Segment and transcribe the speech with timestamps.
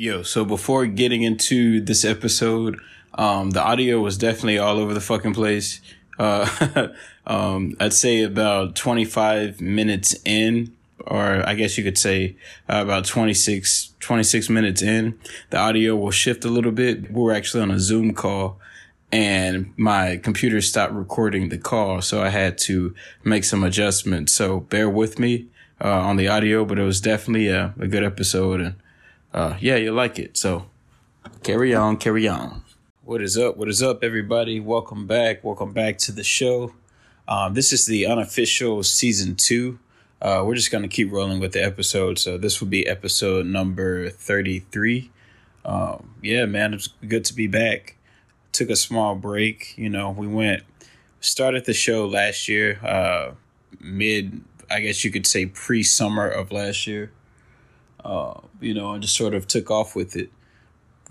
[0.00, 2.78] Yo, so before getting into this episode,
[3.14, 5.80] um, the audio was definitely all over the fucking place.
[6.20, 6.90] Uh,
[7.26, 10.72] um, I'd say about 25 minutes in,
[11.04, 12.36] or I guess you could say
[12.68, 15.18] uh, about 26, 26 minutes in,
[15.50, 17.10] the audio will shift a little bit.
[17.10, 18.60] We were actually on a Zoom call
[19.10, 22.02] and my computer stopped recording the call.
[22.02, 22.94] So I had to
[23.24, 24.32] make some adjustments.
[24.32, 25.48] So bear with me,
[25.80, 28.76] uh, on the audio, but it was definitely a, a good episode and
[29.32, 30.36] uh, yeah, you like it.
[30.36, 30.66] So
[31.42, 32.62] carry on, carry on.
[33.04, 33.56] What is up?
[33.56, 34.60] What is up, everybody?
[34.60, 35.42] Welcome back.
[35.44, 36.74] Welcome back to the show.
[37.26, 39.78] Um, this is the unofficial season two.
[40.20, 42.18] Uh, we're just going to keep rolling with the episode.
[42.18, 45.10] So this will be episode number 33.
[45.64, 47.96] Um, yeah, man, it's good to be back.
[48.52, 49.76] Took a small break.
[49.76, 50.64] You know, we went,
[51.20, 53.32] started the show last year, uh,
[53.78, 57.12] mid, I guess you could say pre summer of last year
[58.04, 60.30] uh, you know, I just sort of took off with it.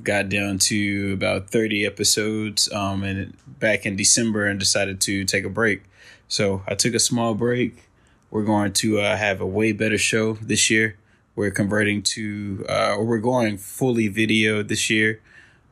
[0.03, 5.43] Got down to about 30 episodes um, and back in December and decided to take
[5.43, 5.83] a break.
[6.27, 7.89] So I took a small break.
[8.29, 10.97] We're going to uh, have a way better show this year.
[11.35, 15.21] We're converting to, uh, or we're going fully video this year.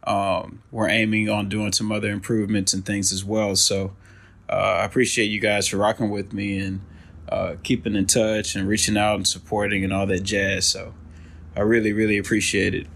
[0.05, 3.55] Um, we're aiming on doing some other improvements and things as well.
[3.55, 3.93] So
[4.49, 6.81] uh, I appreciate you guys for rocking with me and
[7.27, 10.67] uh, keeping in touch and reaching out and supporting and all that jazz.
[10.67, 10.93] So
[11.55, 12.87] I really, really appreciate it.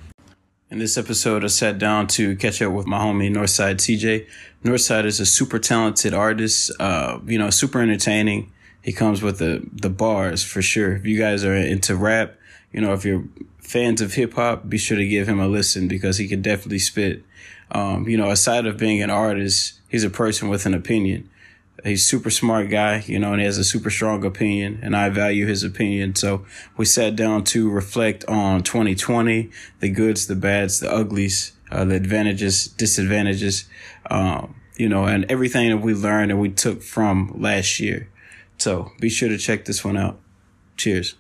[0.70, 4.28] In this episode, I sat down to catch up with my homie Northside TJ.
[4.64, 8.52] Northside is a super talented artist, uh, you know, super entertaining.
[8.84, 10.96] He comes with the the bars for sure.
[10.96, 12.36] If you guys are into rap,
[12.72, 13.24] you know, if you're
[13.60, 16.80] fans of hip hop, be sure to give him a listen because he can definitely
[16.80, 17.24] spit.
[17.72, 21.30] Um, you know, aside of being an artist, he's a person with an opinion
[21.84, 25.10] he's super smart guy, you know, and he has a super strong opinion, and I
[25.10, 26.16] value his opinion.
[26.16, 26.46] So
[26.78, 29.50] we sat down to reflect on 2020,
[29.80, 33.66] the goods, the bads, the uglies, uh, the advantages, disadvantages,
[34.10, 38.10] um, you know, and everything that we learned and we took from last year.
[38.58, 40.20] So be sure to check this one out.
[40.78, 41.16] Cheers.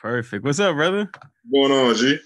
[0.00, 0.44] Perfect.
[0.44, 1.10] What's up, brother?
[1.48, 2.18] What's going on, G?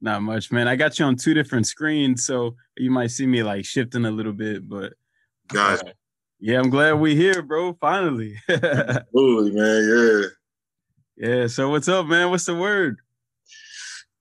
[0.00, 0.68] Not much, man.
[0.68, 4.10] I got you on two different screens, so you might see me like shifting a
[4.10, 4.94] little bit, but
[5.48, 5.90] guys, uh,
[6.40, 7.74] yeah, I'm glad we here, bro.
[7.80, 8.36] Finally.
[8.48, 10.30] Absolutely, man.
[11.18, 11.28] Yeah.
[11.28, 11.46] Yeah.
[11.48, 12.30] So what's up, man?
[12.30, 12.98] What's the word?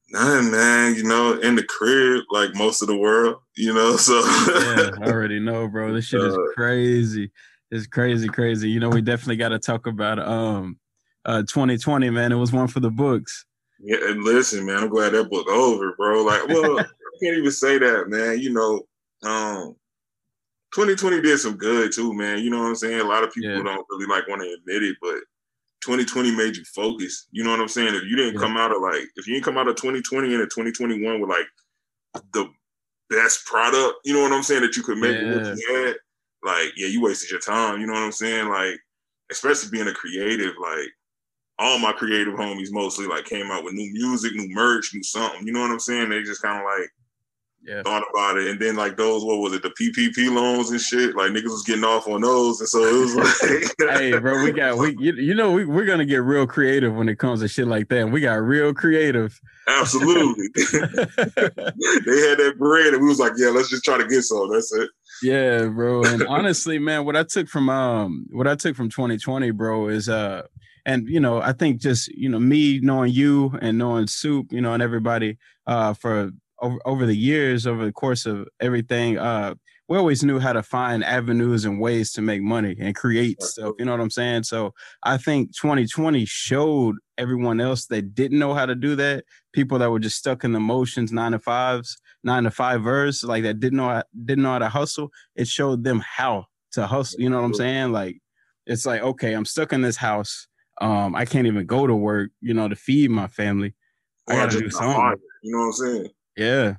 [0.09, 0.95] Nothing, man.
[0.95, 3.37] You know, in the crib, like most of the world.
[3.55, 5.93] You know, so yeah, I already know, bro.
[5.93, 7.31] This shit is uh, crazy.
[7.69, 8.69] It's crazy, crazy.
[8.69, 10.79] You know, we definitely got to talk about um
[11.27, 12.31] uh 2020, man.
[12.31, 13.45] It was one for the books.
[13.79, 16.23] Yeah, and listen, man, I'm glad that book over, bro.
[16.23, 16.85] Like, well, I
[17.21, 18.39] can't even say that, man.
[18.39, 18.87] You know,
[19.23, 19.75] um,
[20.73, 22.39] 2020 did some good too, man.
[22.39, 22.99] You know what I'm saying?
[22.99, 23.63] A lot of people yeah.
[23.63, 25.19] don't really like want to admit it, but
[25.81, 27.27] 2020 made you focus.
[27.31, 27.93] You know what I'm saying?
[27.93, 28.39] If you didn't yeah.
[28.39, 31.47] come out of like, if you didn't come out of 2020 into 2021 with like
[32.33, 32.49] the
[33.09, 35.35] best product, you know what I'm saying, that you could make yeah.
[35.35, 35.95] what you had,
[36.43, 37.79] like, yeah, you wasted your time.
[37.79, 38.49] You know what I'm saying?
[38.49, 38.79] Like,
[39.31, 40.89] especially being a creative, like,
[41.59, 45.45] all my creative homies mostly like came out with new music, new merch, new something.
[45.45, 46.09] You know what I'm saying?
[46.09, 46.89] They just kind of like
[47.63, 47.81] yeah.
[47.83, 51.15] thought about it, and then like those, what was it, the PPP loans and shit?
[51.15, 54.51] Like niggas was getting off on those, and so it was like, hey, bro, we
[54.51, 57.47] got we you, you know we we're gonna get real creative when it comes to
[57.47, 58.09] shit like that.
[58.09, 59.39] We got real creative.
[59.67, 64.21] Absolutely, they had that bread, and we was like, yeah, let's just try to get
[64.21, 64.51] some.
[64.51, 64.89] That's it.
[65.23, 66.03] Yeah, bro.
[66.03, 70.07] And honestly, man, what I took from um what I took from 2020, bro, is
[70.07, 70.43] uh
[70.87, 74.61] and you know, I think just you know me knowing you and knowing Soup, you
[74.61, 75.37] know, and everybody
[75.67, 76.31] uh, for
[76.61, 79.55] over, over the years, over the course of everything, uh,
[79.89, 83.73] we always knew how to find avenues and ways to make money and create stuff.
[83.77, 84.43] You know what I'm saying?
[84.43, 89.25] So I think 2020 showed everyone else that didn't know how to do that.
[89.53, 93.23] People that were just stuck in the motions, nine to fives, nine to five verse,
[93.23, 95.09] like that didn't know didn't know how to hustle.
[95.35, 97.19] It showed them how to hustle.
[97.19, 97.91] You know what I'm saying?
[97.91, 98.21] Like
[98.65, 100.47] it's like okay, I'm stuck in this house.
[100.79, 103.73] Um, I can't even go to work, you know, to feed my family.
[104.29, 105.15] I gotta do something.
[105.43, 106.07] You know what I'm saying?
[106.35, 106.75] Yeah.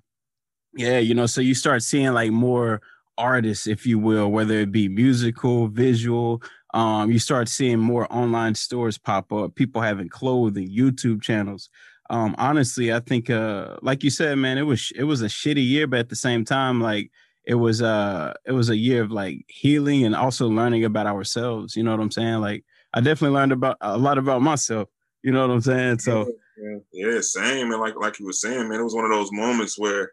[0.75, 2.81] Yeah, you know, so you start seeing like more
[3.17, 6.43] artists, if you will, whether it be musical, visual.
[6.75, 11.71] Um, you start seeing more online stores pop up, people having clothing, YouTube channels.
[12.11, 15.67] Um, honestly, I think uh like you said, man, it was it was a shitty
[15.67, 17.11] year, but at the same time, like
[17.45, 21.77] it was uh it was a year of like healing and also learning about ourselves.
[21.77, 22.41] You know what I'm saying?
[22.41, 22.65] Like
[22.99, 24.89] I definitely learned about a lot about myself.
[25.23, 26.01] You know what I'm saying?
[26.01, 27.71] So Yeah, yeah, same.
[27.71, 30.11] And like like you were saying, man, it was one of those moments where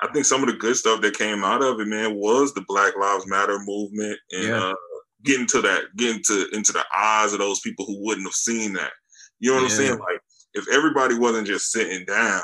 [0.00, 2.64] I think some of the good stuff that came out of it, man, was the
[2.68, 4.68] Black Lives Matter movement and yeah.
[4.68, 4.74] uh,
[5.24, 8.72] getting to that, getting to into the eyes of those people who wouldn't have seen
[8.74, 8.92] that.
[9.40, 9.76] You know what yeah.
[9.76, 9.98] I'm saying?
[9.98, 10.20] Like
[10.54, 12.42] if everybody wasn't just sitting down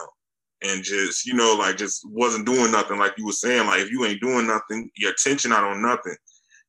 [0.61, 3.93] and just, you know, like just wasn't doing nothing, like you were saying, like if
[3.93, 6.17] you ain't doing nothing, your attention out on nothing,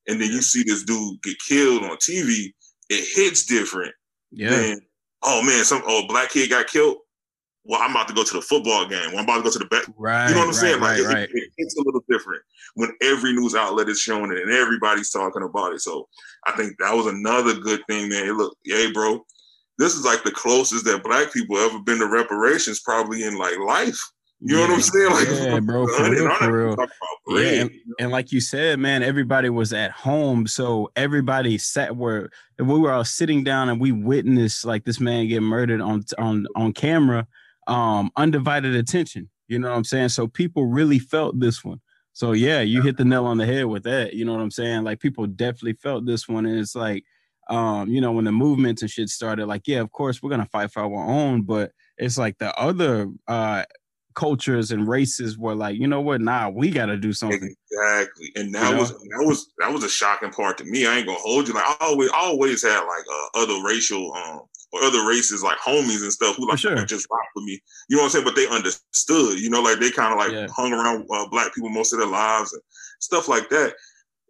[0.07, 2.53] and then you see this dude get killed on TV,
[2.89, 3.93] it hits different.
[4.31, 4.49] Yeah.
[4.49, 4.81] Than,
[5.23, 6.97] oh man, some oh black kid got killed.
[7.65, 9.11] Well, I'm about to go to the football game.
[9.11, 9.85] Well, I'm about to go to the bet.
[9.95, 10.29] Right.
[10.29, 10.79] You know what I'm right, saying?
[10.79, 12.41] Like right, it, it, it's a little different
[12.75, 15.81] when every news outlet is showing it and everybody's talking about it.
[15.81, 16.07] So
[16.47, 18.25] I think that was another good thing, man.
[18.25, 19.23] Hey, look, hey, bro,
[19.77, 23.57] this is like the closest that black people ever been to reparations probably in like
[23.59, 23.99] life.
[24.41, 25.11] You know what I'm saying?
[25.11, 26.77] Like, yeah, bro, for real, for real.
[27.27, 32.29] yeah, and, and, like you said, man, everybody was at home, so everybody sat where
[32.57, 36.47] we were all sitting down and we witnessed like this man get murdered on on
[36.55, 37.27] on camera,
[37.67, 39.29] um, undivided attention.
[39.49, 40.09] You know what I'm saying?
[40.09, 41.81] So people really felt this one.
[42.13, 44.13] So yeah, you hit the nail on the head with that.
[44.13, 44.85] You know what I'm saying?
[44.85, 47.03] Like people definitely felt this one, and it's like
[47.49, 50.45] um, you know, when the movements and shit started, like, yeah, of course we're gonna
[50.45, 53.63] fight for our own, but it's like the other uh
[54.15, 57.55] cultures and races were like, you know what, nah, we gotta do something.
[57.71, 58.31] Exactly.
[58.35, 58.81] And that you know?
[58.81, 60.85] was that was that was a shocking part to me.
[60.85, 61.53] I ain't gonna hold you.
[61.53, 64.41] Like I always always had like uh, other racial um
[64.71, 66.75] or other races like homies and stuff who like sure.
[66.85, 67.59] just rock with me.
[67.87, 68.25] You know what I'm saying?
[68.25, 70.47] But they understood, you know, like they kind of like yeah.
[70.55, 72.61] hung around uh, black people most of their lives and
[72.99, 73.73] stuff like that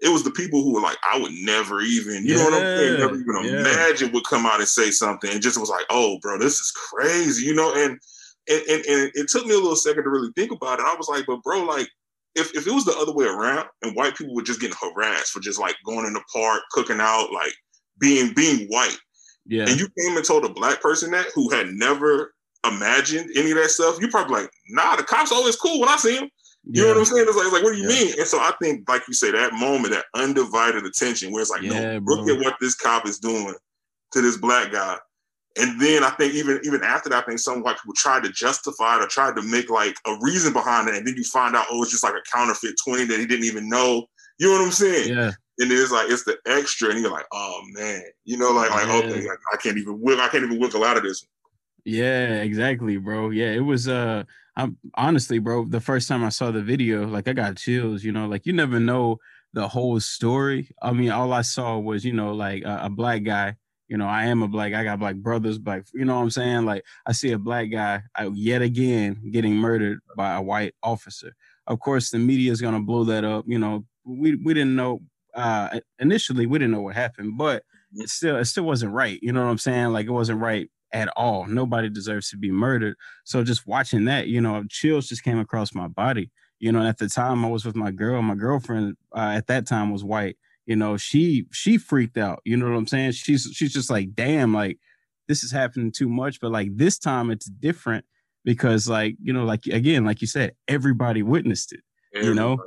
[0.02, 2.54] it was the people who were like, I would never even, you yeah, know what
[2.54, 3.60] I'm saying, never even yeah.
[3.60, 6.72] imagine would come out and say something and just was like, oh, bro, this is
[6.72, 7.74] crazy, you know?
[7.76, 8.00] And,
[8.48, 10.86] and, and, and it took me a little second to really think about it.
[10.86, 11.90] I was like, but bro, like,
[12.36, 15.32] if, if it was the other way around and white people were just getting harassed
[15.32, 17.54] for just like going in the park, cooking out, like
[18.00, 18.98] being being white,
[19.46, 22.34] yeah, and you came and told a black person that who had never
[22.66, 25.98] imagined any of that stuff, you probably like, nah, the cops always cool when I
[25.98, 26.30] see them.
[26.66, 26.90] You yeah.
[26.90, 27.26] know what I'm saying?
[27.28, 28.04] It's like, it's like, what do you yeah.
[28.04, 28.14] mean?
[28.20, 31.62] And so I think, like you say, that moment, that undivided attention, where it's like,
[31.62, 32.16] yeah, no, bro.
[32.16, 33.56] look at what this cop is doing
[34.12, 34.98] to this black guy.
[35.60, 38.32] And then I think even even after that, I think some white people tried to
[38.32, 41.56] justify it or tried to make like a reason behind it, and then you find
[41.56, 44.06] out, oh, it's just like a counterfeit twenty that he didn't even know.
[44.40, 45.14] You know what I'm saying?
[45.14, 45.32] Yeah.
[45.62, 48.88] And it's like it's the extra, and you're like, oh man, you know, like like
[48.88, 51.26] okay, like, I can't even I can't even wiggle out of this.
[51.84, 53.32] Yeah, exactly, bro.
[53.32, 54.24] Yeah, it was uh
[54.56, 58.12] I'm honestly, bro, the first time I saw the video, like I got chills, you
[58.12, 59.20] know, like you never know
[59.54, 60.70] the whole story.
[60.82, 63.56] I mean, all I saw was, you know, like a, a black guy.
[63.90, 64.74] You know, I am a black.
[64.74, 65.86] I got black brothers, black.
[65.94, 66.66] You know what I'm saying?
[66.66, 71.34] Like, I see a black guy uh, yet again getting murdered by a white officer.
[71.68, 73.46] Of course, the media is gonna blow that up.
[73.48, 75.02] You know, we we didn't know
[75.34, 76.46] uh initially.
[76.46, 77.64] We didn't know what happened, but
[77.94, 79.20] it still it still wasn't right.
[79.22, 79.88] You know what I'm saying?
[79.88, 81.46] Like, it wasn't right at all.
[81.48, 82.96] Nobody deserves to be murdered.
[83.24, 86.32] So just watching that, you know, chills just came across my body.
[86.60, 88.22] You know, at the time I was with my girl.
[88.22, 90.38] My girlfriend uh, at that time was white.
[90.70, 92.42] You know, she she freaked out.
[92.46, 93.14] You know what I'm saying?
[93.14, 94.78] She's she's just like, damn, like
[95.28, 96.40] this is happening too much.
[96.40, 98.06] But like this time it's different
[98.46, 101.80] because like you know, like again, like you said, everybody witnessed it.
[102.14, 102.30] Everybody.
[102.30, 102.58] You know.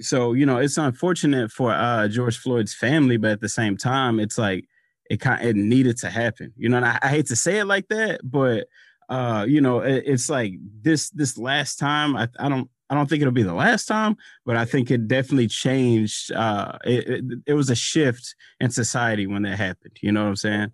[0.00, 4.20] So you know, it's unfortunate for uh George Floyd's family, but at the same time,
[4.20, 4.64] it's like
[5.10, 6.54] it kind it needed to happen.
[6.56, 8.68] You know, and I, I hate to say it like that, but
[9.10, 12.16] uh, you know, it, it's like this this last time.
[12.16, 15.08] I, I don't I don't think it'll be the last time, but I think it
[15.08, 16.30] definitely changed.
[16.30, 19.96] Uh, it, it, it was a shift in society when that happened.
[20.00, 20.72] You know what I'm saying?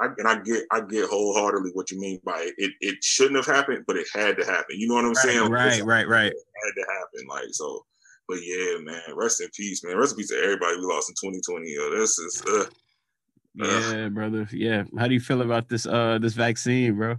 [0.00, 2.54] I, and I get I get wholeheartedly what you mean by it.
[2.58, 2.72] it.
[2.80, 4.74] It shouldn't have happened, but it had to happen.
[4.76, 5.50] You know what I'm right, saying?
[5.50, 6.32] Right, right, right.
[6.32, 7.28] It had to happen.
[7.28, 7.86] Like so.
[8.26, 9.96] But yeah, man, rest in peace, man.
[9.96, 11.70] Rest in peace to everybody we lost in 2020.
[11.70, 12.64] Yo, this is uh,
[13.54, 14.48] yeah, brother.
[14.52, 14.84] Yeah.
[14.98, 17.16] How do you feel about this uh this vaccine, bro?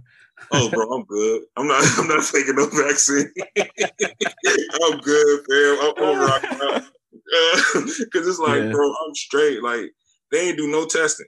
[0.52, 1.42] Oh, bro, I'm good.
[1.56, 1.84] I'm not.
[1.98, 3.32] I'm not taking no vaccine.
[3.56, 5.78] I'm good, fam.
[5.80, 6.86] I'm over.
[7.98, 8.70] Because it's like, yeah.
[8.70, 9.62] bro, I'm straight.
[9.62, 9.92] Like
[10.30, 11.26] they ain't do no testing.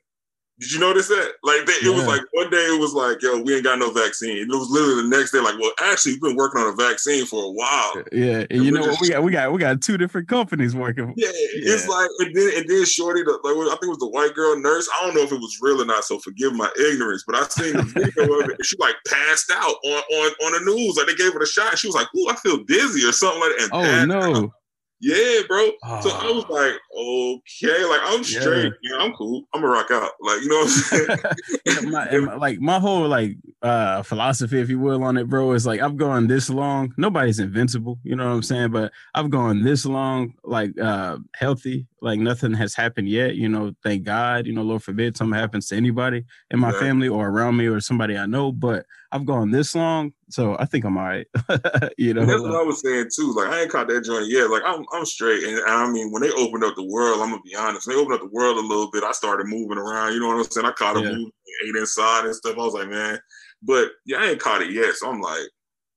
[0.59, 1.33] Did you notice that?
[1.43, 1.95] Like they, it yeah.
[1.95, 4.39] was like one day it was like, yo, we ain't got no vaccine.
[4.39, 6.77] And It was literally the next day, like, well, actually, we've been working on a
[6.77, 8.03] vaccine for a while.
[8.11, 9.01] Yeah, and, and you know what?
[9.01, 11.13] We got we got we got two different companies working.
[11.15, 11.75] Yeah, yeah.
[11.75, 14.35] it's like and then and then Shorty, the, like I think it was the white
[14.35, 14.89] girl nurse.
[14.97, 17.23] I don't know if it was real or not, so forgive my ignorance.
[17.27, 20.53] But I seen the video of it, and she like passed out on on on
[20.53, 20.97] the news.
[20.97, 21.73] Like they gave her a shot.
[21.73, 23.71] and She was like, "Ooh, I feel dizzy" or something like that.
[23.85, 24.45] And oh no.
[24.45, 24.53] Out.
[25.01, 25.71] Yeah, bro.
[25.85, 26.01] Oh.
[26.01, 26.53] So I was ah.
[26.53, 28.73] like, okay, like I'm straight.
[28.83, 28.97] Yeah.
[28.97, 29.05] yeah.
[29.05, 29.43] I'm cool.
[29.53, 30.13] I'm gonna rock out.
[30.21, 31.29] Like, you know what
[31.67, 31.91] I'm saying?
[31.91, 35.81] my, like my whole like uh philosophy, if you will, on it, bro, is like
[35.81, 36.95] I've gone this long.
[36.97, 38.71] Nobody's invincible, you know what I'm saying?
[38.71, 43.35] But I've gone this long, like uh healthy, like nothing has happened yet.
[43.35, 46.81] You know, thank God, you know, Lord forbid something happens to anybody in my yeah.
[46.81, 48.51] family or around me or somebody I know.
[48.51, 51.27] But I've gone this long, so I think I'm all right.
[51.99, 53.33] you know, and that's what I was saying too.
[53.35, 54.51] Like I ain't caught that joint yet.
[54.51, 57.43] Like I'm I'm straight, and I mean when they opened up the world, I'm gonna
[57.43, 57.87] be honest.
[57.87, 60.13] When they opened up the world a little bit, I started moving around.
[60.13, 60.67] You know what I'm saying?
[60.67, 61.13] I caught a yeah.
[61.13, 61.31] move,
[61.67, 62.57] ate inside and stuff.
[62.59, 63.19] I was like, man,
[63.63, 64.95] but yeah, I ain't caught it yet.
[64.95, 65.49] So I'm like,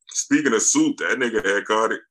[0.09, 2.01] speaking of soup, that nigga had caught it.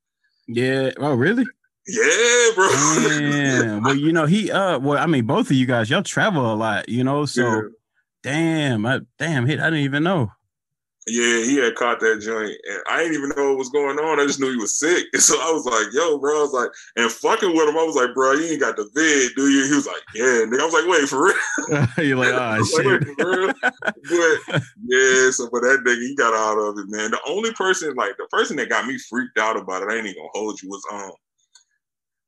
[0.47, 0.91] Yeah.
[0.99, 1.45] Oh, really?
[1.89, 2.69] Yeah, bro.
[3.09, 3.83] Damn.
[3.83, 6.55] well, you know, he uh well, I mean, both of you guys, y'all travel a
[6.55, 7.25] lot, you know.
[7.25, 7.61] So yeah.
[8.23, 10.31] damn, I damn hit, I didn't even know.
[11.09, 14.21] Yeah, he had caught that joint, and I didn't even know what was going on.
[14.21, 16.53] I just knew he was sick, and so I was like, "Yo, bro," I was
[16.53, 19.49] like, and fucking with him, I was like, "Bro, you ain't got the vid, do
[19.49, 20.61] you?" He was like, "Yeah," nigga.
[20.61, 25.61] I was like, "Wait for real?" You're like, "Oh shit." Like, but yeah, so for
[25.61, 27.11] that nigga, he got out of it, man.
[27.11, 30.07] The only person, like the person that got me freaked out about it, I ain't
[30.07, 31.13] even gonna hold you, was um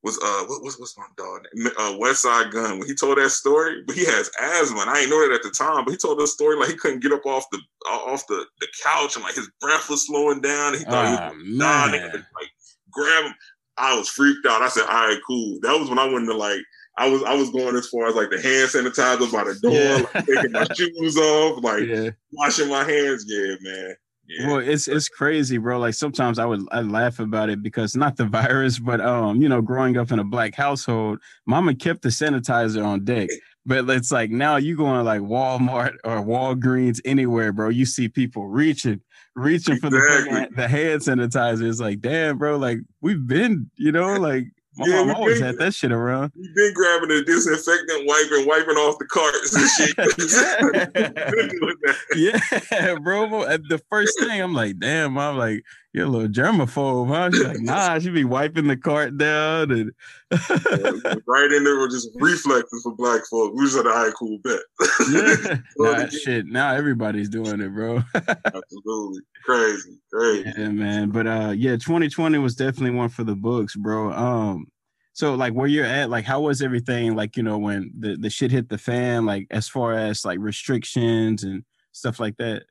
[0.02, 1.46] was uh what, what's what's my dog?
[1.78, 5.10] Uh, Westside Gun when he told that story, but he has asthma, and I didn't
[5.10, 5.84] know that at the time.
[5.84, 8.68] But he told the story like he couldn't get up off the off the, the
[8.82, 10.74] couch, and like his breath was slowing down.
[10.74, 12.12] he thought oh, he was dying.
[12.12, 12.50] Like
[12.90, 13.34] grab him.
[13.76, 14.62] I was freaked out.
[14.62, 16.60] I said, "All right, cool." That was when I went to like
[16.96, 19.72] I was I was going as far as like the hand sanitizer by the door,
[19.72, 20.04] yeah.
[20.14, 22.10] like, taking my shoes off, like yeah.
[22.32, 23.24] washing my hands.
[23.26, 23.94] Yeah, man.
[24.30, 24.46] Yeah.
[24.46, 25.80] Well, it's it's crazy, bro.
[25.80, 29.48] Like sometimes I would I laugh about it because not the virus, but um, you
[29.48, 33.28] know, growing up in a black household, mama kept the sanitizer on deck.
[33.66, 37.70] But it's like now you going like Walmart or Walgreens anywhere, bro.
[37.70, 39.00] You see people reaching,
[39.34, 39.90] reaching exactly.
[39.90, 41.68] for the the hand sanitizer.
[41.68, 42.56] It's like, damn, bro.
[42.56, 44.46] Like we've been, you know, like
[44.76, 46.30] my yeah, mom always been, had that shit around.
[46.36, 49.96] We've been grabbing a disinfectant wipe and wiping off the carts and shit.
[52.16, 52.38] yeah.
[52.70, 53.28] yeah, bro.
[53.28, 57.30] The first thing I'm like, damn, I'm like, you're a little germaphobe, huh?
[57.32, 59.92] She's like, nah, she be wiping the cart down and
[60.30, 63.56] yeah, right in there with just reflexes for black folks.
[63.56, 64.60] We just had a high cool bet.
[65.10, 65.58] yeah.
[65.78, 66.46] nah, shit.
[66.46, 68.02] Now everybody's doing it, bro.
[68.14, 69.22] Absolutely.
[69.44, 69.98] Crazy.
[70.12, 70.52] Crazy.
[70.56, 71.10] Yeah, man.
[71.10, 74.12] But uh yeah, 2020 was definitely one for the books, bro.
[74.12, 74.66] Um
[75.12, 78.30] so like where you're at, like how was everything like, you know, when the, the
[78.30, 82.62] shit hit the fan, like as far as like restrictions and stuff like that?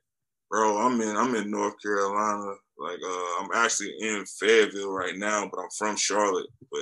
[0.50, 5.48] Bro, I'm in I'm in North Carolina like uh, I'm actually in Fayetteville right now,
[5.52, 6.46] but I'm from Charlotte.
[6.72, 6.80] But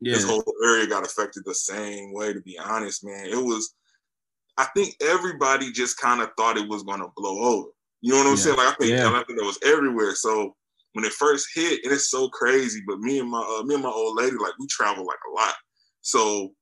[0.00, 0.14] yeah.
[0.14, 2.32] this whole area got affected the same way.
[2.32, 3.74] To be honest, man, it was.
[4.56, 7.68] I think everybody just kind of thought it was gonna blow over.
[8.00, 8.42] You know what I'm yeah.
[8.42, 8.56] saying?
[8.56, 9.08] Like I think yeah.
[9.08, 10.14] I think it was everywhere.
[10.14, 10.54] So
[10.92, 12.80] when it first hit, and it's so crazy.
[12.86, 15.34] But me and my uh, me and my old lady, like we travel like a
[15.34, 15.54] lot.
[16.02, 16.52] So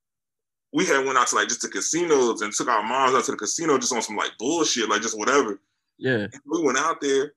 [0.73, 3.31] we had went out to like just the casinos and took our moms out to
[3.31, 5.59] the casino just on some like bullshit, like just whatever.
[5.97, 6.27] Yeah.
[6.31, 7.33] And we went out there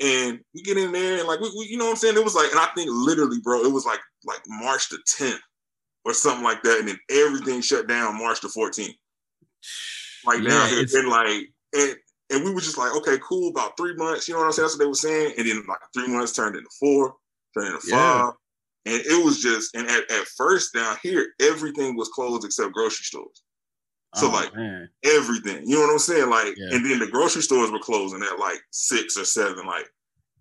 [0.00, 2.16] and we get in there and like we, we, you know what I'm saying?
[2.16, 5.38] It was like, and I think literally, bro, it was like like March the 10th
[6.04, 8.94] or something like that, and then everything shut down March the 14th.
[10.26, 11.96] Like yeah, down here, and like and
[12.30, 14.64] and we were just like, okay, cool, about three months, you know what I'm saying?
[14.64, 17.14] That's what they were saying, and then like three months turned into four,
[17.54, 18.22] turned into yeah.
[18.22, 18.32] five,
[18.86, 23.04] and it was just, and at, at first down here, everything was closed except grocery
[23.04, 23.42] stores.
[24.16, 24.88] So oh, like man.
[25.04, 26.30] everything, you know what I'm saying?
[26.30, 26.74] Like, yeah.
[26.74, 29.66] and then the grocery stores were closing at like six or seven.
[29.66, 29.86] Like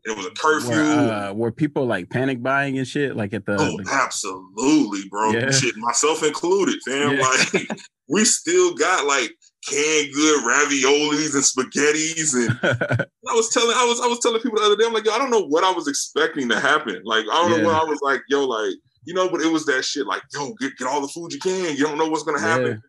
[0.05, 0.71] it was a curfew.
[0.71, 3.15] Were, uh, were people like panic buying and shit?
[3.15, 3.89] Like at the oh, the...
[3.91, 5.31] absolutely, bro.
[5.31, 5.51] Yeah.
[5.59, 7.17] Shit, myself included, fam.
[7.17, 7.21] Yeah.
[7.21, 7.69] Like
[8.09, 9.31] we still got like
[9.67, 12.59] canned good raviolis and spaghettis, and
[13.29, 15.11] I was telling, I was, I was telling people the other day, I'm like, yo,
[15.11, 17.01] I don't know what I was expecting to happen.
[17.03, 18.73] Like, I don't know what I was like, yo, like,
[19.05, 21.39] you know, but it was that shit, like, yo, get get all the food you
[21.39, 21.75] can.
[21.75, 22.81] You don't know what's gonna happen.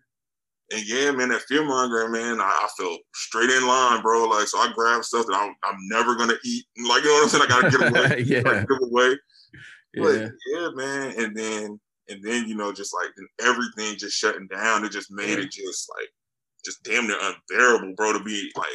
[0.73, 4.25] And yeah, man, that fear mongering, man, I, I felt straight in line, bro.
[4.25, 6.65] Like, so I grabbed stuff that I'm, I'm never gonna eat.
[6.89, 7.45] Like, you know what I'm saying?
[7.45, 8.21] I gotta get away.
[8.27, 8.39] yeah.
[8.39, 9.17] Like, get away.
[9.95, 10.03] Yeah.
[10.03, 11.15] But yeah, man.
[11.19, 13.11] And then, and then, you know, just like
[13.41, 15.45] everything just shutting down, it just made yeah.
[15.45, 16.09] it just like,
[16.65, 18.69] just damn near unbearable, bro, to be like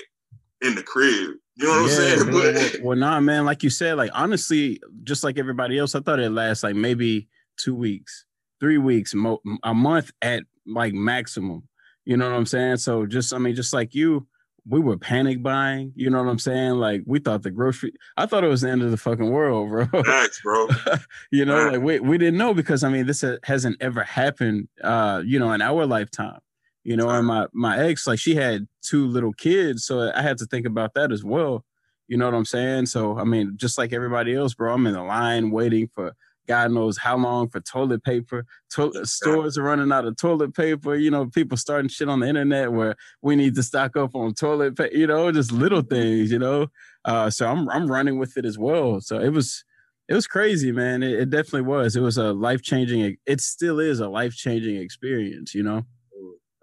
[0.61, 1.35] in the crib.
[1.55, 2.31] You know what yeah, I'm saying?
[2.33, 3.45] well, well, nah, man.
[3.45, 7.29] Like you said, like honestly, just like everybody else, I thought it lasts like maybe
[7.57, 8.25] two weeks,
[8.59, 11.67] three weeks, mo- a month at like maximum.
[12.05, 12.77] You know what I'm saying?
[12.77, 14.27] So just I mean, just like you,
[14.67, 15.91] we were panic buying.
[15.95, 16.73] You know what I'm saying?
[16.73, 17.93] Like we thought the grocery.
[18.17, 20.03] I thought it was the end of the fucking world, bro.
[20.03, 20.67] Thanks, bro.
[21.31, 24.67] you know, like we we didn't know because I mean, this hasn't ever happened.
[24.83, 26.39] Uh, you know, in our lifetime.
[26.83, 30.37] You know, and my my ex, like she had two little kids, so I had
[30.37, 31.65] to think about that as well.
[32.07, 32.85] You know what I'm saying?
[32.85, 36.15] So I mean, just like everybody else, bro, I'm in the line waiting for
[36.47, 38.45] God knows how long for toilet paper.
[38.71, 40.95] To- stores are running out of toilet paper.
[40.95, 44.33] You know, people starting shit on the internet where we need to stock up on
[44.33, 44.95] toilet paper.
[44.95, 45.95] You know, just little mm-hmm.
[45.95, 46.31] things.
[46.31, 46.67] You know,
[47.05, 49.01] uh, so I'm I'm running with it as well.
[49.01, 49.63] So it was
[50.07, 51.03] it was crazy, man.
[51.03, 51.95] It, it definitely was.
[51.95, 53.17] It was a life changing.
[53.25, 55.53] It still is a life changing experience.
[55.53, 55.85] You know.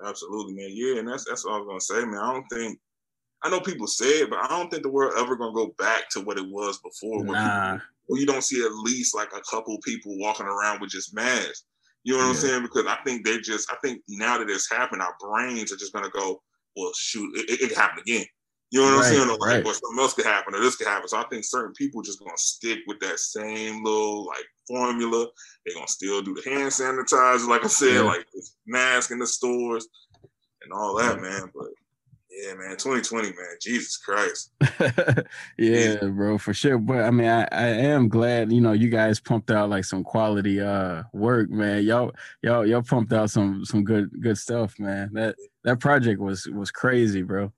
[0.04, 0.70] Absolutely, man.
[0.70, 2.20] Yeah, and that's that's all I was gonna say, man.
[2.20, 2.78] I don't think
[3.44, 6.08] I know people say it, but I don't think the world ever gonna go back
[6.10, 7.22] to what it was before.
[7.24, 7.72] Where, Nah.
[7.74, 11.14] people, where you don't see at least like a couple people walking around with just
[11.14, 11.64] masks.
[12.04, 12.62] You know what I'm saying?
[12.62, 15.92] Because I think they just, I think now that it's happened, our brains are just
[15.92, 16.42] gonna go,
[16.76, 18.26] well, shoot, it, it, it could happen again.
[18.70, 19.28] You know what Right, I'm saying?
[19.28, 19.66] Or like, right.
[19.66, 21.06] or something else could happen, or this could happen.
[21.06, 25.26] So I think certain people just gonna stick with that same little like formula.
[25.66, 28.00] They're gonna still do the hand sanitizer, like I said, Yeah.
[28.02, 28.26] like
[28.66, 29.86] mask in the stores
[30.62, 31.50] and all that, man.
[31.54, 31.66] But
[32.42, 34.50] yeah, man, 2020, man, Jesus Christ.
[35.58, 36.76] yeah, bro, for sure.
[36.76, 40.02] But I mean, I, I am glad, you know, you guys pumped out like some
[40.02, 41.84] quality uh work, man.
[41.84, 45.10] Y'all y'all y'all pumped out some some good good stuff, man.
[45.12, 47.52] That that project was was crazy, bro.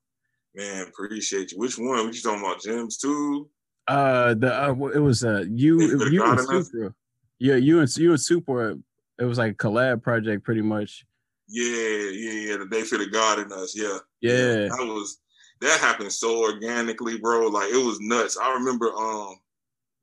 [0.53, 1.57] Man, appreciate you.
[1.57, 2.05] Which one?
[2.05, 2.61] What you talking about?
[2.61, 3.49] Gems too?
[3.87, 6.71] Uh the uh, it was uh you you and God in us?
[6.71, 6.93] Super.
[7.39, 8.77] Yeah, you and you and Super
[9.17, 11.05] it was like a collab project pretty much.
[11.47, 12.57] Yeah, yeah, yeah.
[12.57, 13.75] The day for the God in us.
[13.77, 13.97] Yeah.
[14.25, 14.67] Yeah.
[14.69, 15.19] That was
[15.61, 17.47] that happened so organically, bro.
[17.47, 18.37] Like it was nuts.
[18.37, 19.35] I remember um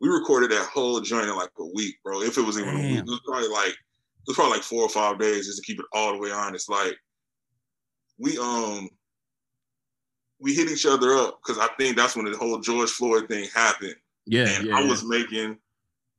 [0.00, 2.22] we recorded that whole joint in like a week, bro.
[2.22, 2.98] If it was even a week.
[2.98, 5.78] It was probably like it was probably like four or five days just to keep
[5.78, 6.68] it all the way honest.
[6.70, 6.96] Like
[8.18, 8.88] we um
[10.40, 13.48] we hit each other up because I think that's when the whole George Floyd thing
[13.54, 13.94] happened.
[14.26, 14.76] Yeah, and yeah.
[14.76, 14.88] I yeah.
[14.88, 15.58] was making,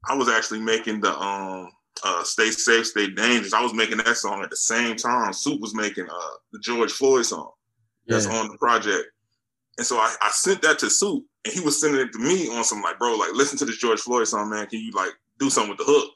[0.10, 1.70] I was actually making the um
[2.04, 5.34] uh "Stay Safe, Stay Dangerous." I was making that song at the same time.
[5.34, 7.52] Soup was making uh the George Floyd song
[8.08, 8.36] that's yeah.
[8.36, 9.06] on the project,
[9.78, 12.50] and so I, I sent that to Soup, and he was sending it to me
[12.56, 14.68] on some like, bro, like listen to this George Floyd song, man.
[14.68, 16.12] Can you like do something with the hook?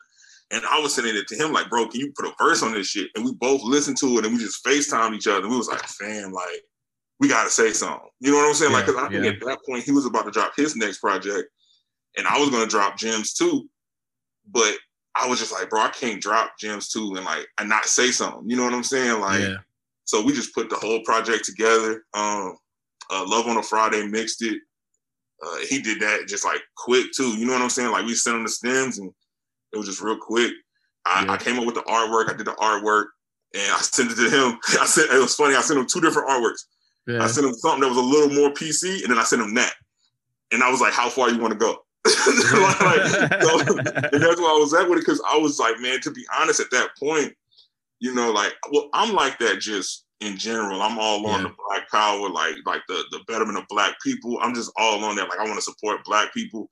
[0.52, 2.72] And I was sending it to him like, bro, can you put a verse on
[2.72, 3.10] this shit?
[3.16, 5.42] And we both listened to it, and we just Facetime each other.
[5.42, 6.64] And we was like, fam, like
[7.20, 8.10] we gotta say something.
[8.20, 8.72] You know what I'm saying?
[8.72, 9.32] like, cause I think yeah.
[9.32, 11.50] at that point he was about to drop his next project,
[12.16, 13.68] and I was gonna drop Gems too,
[14.52, 14.78] but
[15.16, 18.12] I was just like, bro, I can't drop Gems too and like and not say
[18.12, 18.50] something.
[18.50, 19.20] You know what I'm saying?
[19.20, 19.56] Like, yeah.
[20.08, 22.04] So we just put the whole project together.
[22.14, 22.56] Um,
[23.12, 24.58] uh, Love on a Friday mixed it.
[25.46, 27.38] Uh, he did that just like quick too.
[27.38, 27.92] You know what I'm saying?
[27.92, 29.12] Like we sent him the stems and
[29.74, 30.52] it was just real quick.
[31.06, 31.34] I, Yeah.
[31.34, 32.30] I came up with the artwork.
[32.34, 33.06] I did the artwork
[33.54, 34.58] and I sent it to him.
[34.80, 35.56] I sent it was funny.
[35.56, 36.64] I sent him two different artworks.
[37.06, 37.24] Yeah.
[37.24, 39.54] I sent him something that was a little more PC, and then I sent him
[39.56, 39.74] that.
[40.52, 44.54] And I was like, "How far you want to go?" Like, so- and that's why
[44.56, 46.90] I was at with it because I was like, man, to be honest, at that
[47.00, 47.34] point,
[48.00, 50.82] you know, like, well, I'm like that just in general.
[50.82, 51.48] I'm all on Yeah.
[51.50, 54.40] the black power, like, like the the betterment of black people.
[54.42, 55.30] I'm just all on that.
[55.30, 56.70] Like, I want to support black people.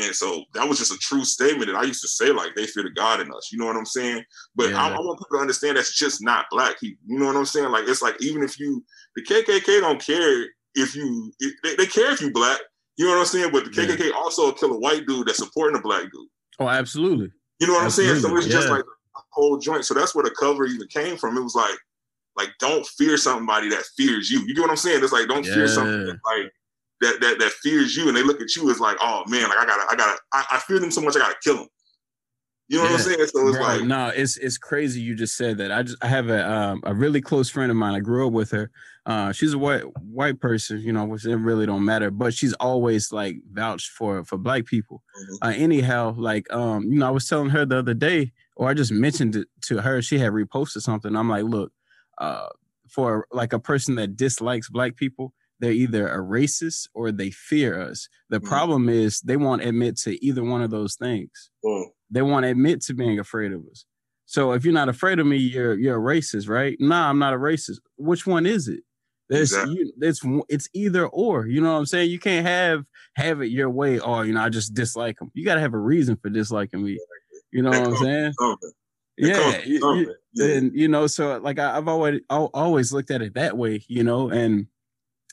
[0.00, 2.64] And so that was just a true statement that I used to say, like, they
[2.66, 3.50] fear the God in us.
[3.52, 4.24] You know what I'm saying?
[4.54, 4.96] But I, Yeah.
[4.96, 7.02] I want people to understand that's just not black people.
[7.06, 7.70] You know what I'm saying?
[7.70, 8.84] Like, it's like even if you,
[9.16, 12.60] the KKK don't care if you, if, they, they care if you black.
[12.96, 13.50] You know what I'm saying?
[13.52, 13.88] But the Yeah.
[13.96, 16.28] KKK also kill a white dude that's supporting a black dude.
[16.60, 17.30] Oh, absolutely.
[17.58, 18.08] You know what I'm saying?
[18.10, 18.84] So Absolutely, it's just like
[19.16, 19.84] a whole joint.
[19.84, 21.36] So that's where the cover even came from.
[21.36, 21.76] It was like,
[22.36, 24.40] like don't fear somebody that fears you.
[24.40, 25.02] You get what I'm saying?
[25.02, 26.52] It's like don't fear something that, like
[27.00, 29.58] that that that fears you, and they look at you as like, oh man, like
[29.58, 31.68] I gotta, I gotta, I, I fear them so much, I gotta kill them.
[32.70, 33.26] You know what I'm saying?
[33.26, 35.72] So it's Bro, like, no, it's it's crazy you just said that.
[35.72, 37.96] I just I have a um a really close friend of mine.
[37.96, 38.70] I grew up with her.
[39.04, 42.52] Uh she's a white white person, you know, which it really don't matter, but she's
[42.54, 45.02] always like vouched for for black people.
[45.18, 45.38] Mhm.
[45.42, 48.74] Uh anyhow, like um, you know, I was telling her the other day, or I
[48.74, 51.16] just mentioned it to her, she had reposted something.
[51.16, 51.72] I'm like, look,
[52.20, 52.48] uh
[52.88, 57.80] for like a person that dislikes black people, they're either a racist or they fear
[57.80, 58.08] us.
[58.30, 58.48] The Mhm.
[58.48, 61.90] problem is they won't admit to either one of those things boom.
[62.10, 63.84] they won't admit to being afraid of us.
[64.26, 66.76] So if you're not afraid of me, you're you're a racist, right?
[66.80, 67.78] Nah, I'm not a racist.
[67.96, 68.82] Which one is it?
[69.28, 69.74] There's Exactly.
[69.76, 71.46] you, it's it's either or.
[71.46, 72.10] You know what I'm saying?
[72.10, 73.98] You can't have have it your way.
[74.00, 75.30] Or you know, I just dislike them.
[75.34, 76.98] You got to have a reason for disliking me.
[77.52, 78.32] You know what I'm saying?
[79.16, 80.14] Yeah, you-.
[80.38, 83.84] And you know so like I, i've always al- always looked at it that way
[83.88, 84.66] you know and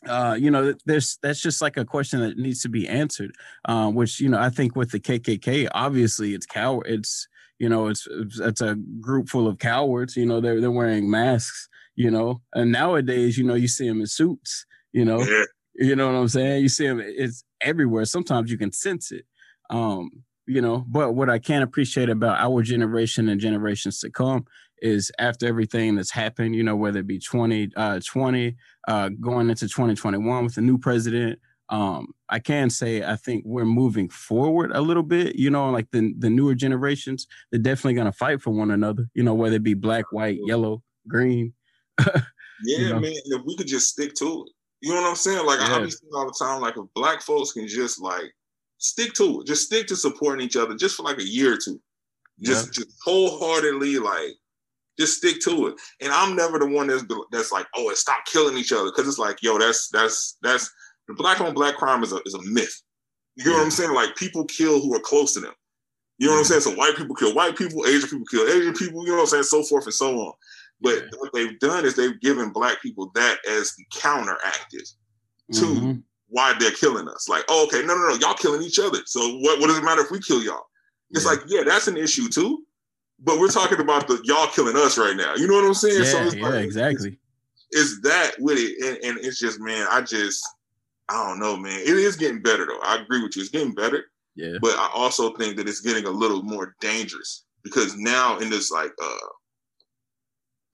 [0.08, 3.32] uh you know there's that's just like a question that needs to be answered
[3.66, 7.28] um which you know i think with the kkk obviously it's coward it's
[7.60, 11.10] you know it's it's, it's a group full of cowards you know they're, they're wearing
[11.10, 15.24] masks you know and nowadays you know you see them in suits you know
[15.78, 16.64] you know what I'm saying?
[16.64, 18.06] You see them, it's everywhere.
[18.06, 19.26] Sometimes you can sense it.
[19.70, 20.10] Um,
[20.48, 24.46] you know, but what I can appreciate about our generation and generations to come
[24.82, 28.56] is after everything that's happened, you know, whether it be 20, uh, 20,
[28.88, 33.66] uh, going into 2021 with the new president, um, I can say I think we're
[33.66, 38.14] moving forward a little bit, you know, like the the newer generations, they're definitely gonna
[38.14, 41.54] fight for one another, you know, whether it be black, white, yellow, green.
[42.64, 43.00] Yeah, You know?
[43.00, 43.14] man.
[43.26, 45.46] If we could just stick to it, you know what I'm saying?
[45.46, 45.76] Like I Yeah.
[45.76, 48.34] I be saying all the time, like if black folks can just like
[48.78, 51.58] stick to it, just stick to supporting each other, just for like a year or
[51.58, 51.80] two,
[52.42, 54.34] just just wholeheartedly like
[55.00, 55.76] Just stick to it.
[56.02, 58.92] And I'm never the one that's that's like, oh, stop killing each other.
[58.92, 60.74] Cause it's like, yo, that's that's that's
[61.08, 62.82] the black on black crime is a is a myth.
[63.36, 63.58] You know yeah.
[63.58, 63.94] what I'm saying?
[63.94, 65.54] Like people kill who are close to them.
[66.18, 66.62] You know what I'm saying?
[66.62, 69.28] So white people kill white people, Asian people kill Asian people, you know what I'm
[69.28, 69.44] saying?
[69.44, 70.34] So forth and so on.
[70.82, 71.20] But yeah.
[71.20, 74.94] what they've done is they've given black people that as the counteractive
[75.54, 75.92] to mm-hmm.
[76.30, 77.30] why they're killing us.
[77.30, 79.00] Like, oh, okay, no, no, no, y'all killing each other.
[79.06, 80.66] So what, what does it matter if we kill y'all?
[81.12, 82.64] It's like, yeah, that's an issue too.
[83.20, 85.36] But we're talking about the y'all killing us right now.
[85.36, 86.04] You know what I'm saying?
[86.04, 87.18] Yeah, so it's yeah, like, exactly.
[87.72, 88.78] It's, it's, that with it.
[88.86, 90.48] And, and it's just, man, I just,
[91.10, 91.80] I don't know, man.
[91.80, 92.80] It is getting better though.
[92.84, 93.42] I agree with you.
[93.42, 94.06] It's getting better.
[94.36, 94.58] Yeah.
[94.62, 98.72] But I also think that it's getting a little more dangerous because now in this
[98.72, 99.28] like uh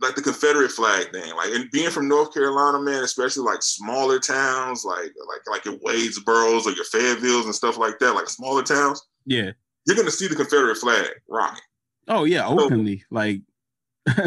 [0.02, 4.20] like the Confederate flag thing, like and being from North Carolina, man, especially like smaller
[4.20, 8.64] towns, like like like your Wadesboros or your Fayettevilles and stuff like that, like smaller
[8.64, 9.02] towns.
[9.26, 9.52] Yeah,
[9.88, 11.64] you're gonna see the Confederate flag rocking.
[12.08, 13.42] Oh yeah, openly, so, like.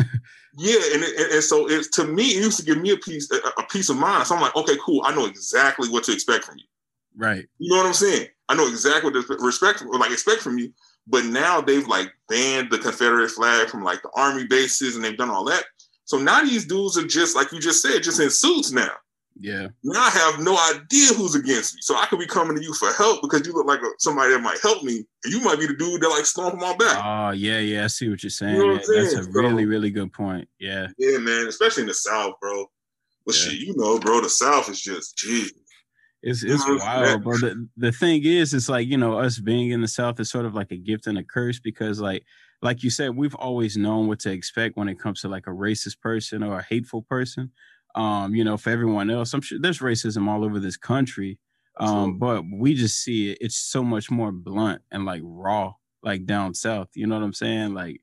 [0.57, 3.31] yeah, and, and, and so it's to me, it used to give me a piece
[3.31, 4.27] a, a peace of mind.
[4.27, 6.65] So I'm like, okay, cool, I know exactly what to expect from you.
[7.17, 7.47] Right.
[7.59, 8.29] You know what I'm saying?
[8.49, 10.73] I know exactly what to respect like expect from you.
[11.07, 15.17] But now they've like banned the Confederate flag from like the army bases and they've
[15.17, 15.65] done all that.
[16.05, 18.93] So now these dudes are just like you just said, just in suits now.
[19.39, 19.69] Yeah.
[19.85, 21.81] Now I have no idea who's against me.
[21.83, 24.33] So I could be coming to you for help because you look like a, somebody
[24.33, 25.05] that might help me.
[25.25, 27.03] And you might be the dude that like stomping my back.
[27.05, 27.85] Oh, yeah, yeah.
[27.85, 28.57] I see what you're saying.
[28.57, 30.49] You know what That's a so, really, really good point.
[30.59, 30.89] Yeah.
[30.99, 31.47] Yeah, man.
[31.49, 32.67] Especially in the South, bro.
[33.27, 33.51] But yeah.
[33.51, 35.53] shit, you know, bro, the South is just, geez.
[36.23, 37.37] It's it's wild, bro.
[37.37, 40.47] The, the thing is, it's like, you know, us being in the South is sort
[40.47, 42.25] of like a gift and a curse because like
[42.63, 45.51] like you said, we've always known what to expect when it comes to like a
[45.51, 47.53] racist person or a hateful person.
[47.97, 51.39] Um, you know, for everyone else, I'm sure there's racism all over this country.
[51.79, 56.25] Um, but we just see it, it's so much more blunt and like raw, like
[56.25, 56.89] down south.
[56.95, 57.75] You know what I'm saying?
[57.75, 58.01] Like,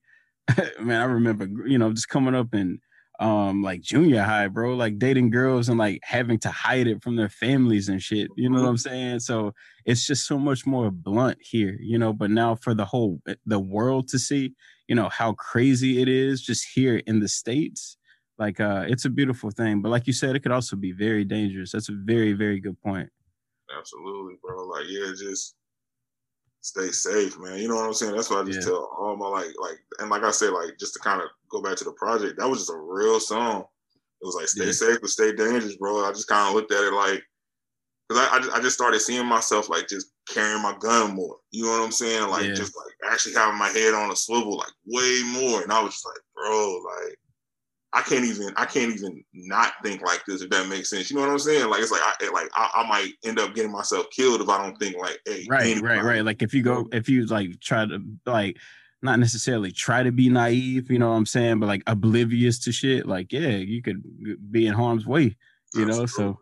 [0.79, 2.79] man, I remember, you know, just coming up and
[3.19, 7.15] um like junior high, bro, like dating girls and like having to hide it from
[7.15, 8.29] their families and shit.
[8.36, 9.19] You know what I'm saying?
[9.19, 9.53] So
[9.86, 12.13] it's just so much more blunt here, you know.
[12.13, 14.53] But now for the whole eh, the world to see,
[14.88, 17.97] you know, how crazy it is just here in the States,
[18.43, 19.82] like uh it's a beautiful thing.
[19.82, 21.71] But like you said, it could also be very dangerous.
[21.71, 23.10] That's a very, very good point.
[23.77, 24.67] Absolutely, bro.
[24.67, 25.56] Like, yeah, just
[26.62, 27.58] stay safe, man.
[27.60, 28.15] You know what I'm saying?
[28.15, 28.65] That's why I just yeah.
[28.65, 31.62] tell all my like like and like I said, like just to kind of go
[31.62, 33.65] back to the project, that was just a real song.
[34.21, 34.71] It was like stay yeah.
[34.71, 36.06] safe but stay dangerous, bro.
[36.06, 37.23] I just kind of looked at it like
[38.10, 41.38] because I, I just, I, just started seeing myself like just carrying my gun more.
[41.51, 42.29] You know what I'm saying?
[42.29, 42.53] Like yeah.
[42.53, 45.62] just like actually having my head on a swivel like way more.
[45.62, 47.17] And I was just like, bro, like
[47.93, 51.12] I can't even I can't even not think like this if that makes sense.
[51.12, 51.69] You know what I'm saying?
[51.69, 54.62] Like it's like I like I, I might end up getting myself killed if I
[54.62, 57.86] don't think like hey right right right like if you go if you like try
[57.86, 58.58] to like
[59.03, 62.71] not necessarily try to be naive, you know what I'm saying, but like oblivious to
[62.71, 63.06] shit.
[63.06, 64.01] Like yeah, you could
[64.51, 65.36] be in harm's way,
[65.75, 66.06] you know.
[66.08, 66.39] So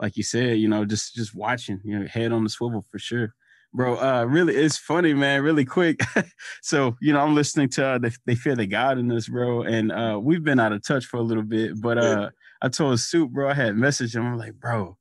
[0.00, 2.98] like you said, you know, just just watching, you know, head on the swivel for
[2.98, 3.34] sure
[3.72, 3.96] bro.
[3.96, 5.42] Uh, really, it's funny, man.
[5.42, 6.00] Really quick.
[6.62, 9.62] so, you know, I'm listening to uh, they, they fear the God in this, bro,
[9.62, 11.80] and uh, we've been out of touch for a little bit.
[11.80, 12.30] But uh,
[12.62, 14.26] I told Soup, bro, I had messaged him.
[14.26, 14.96] I'm like, bro,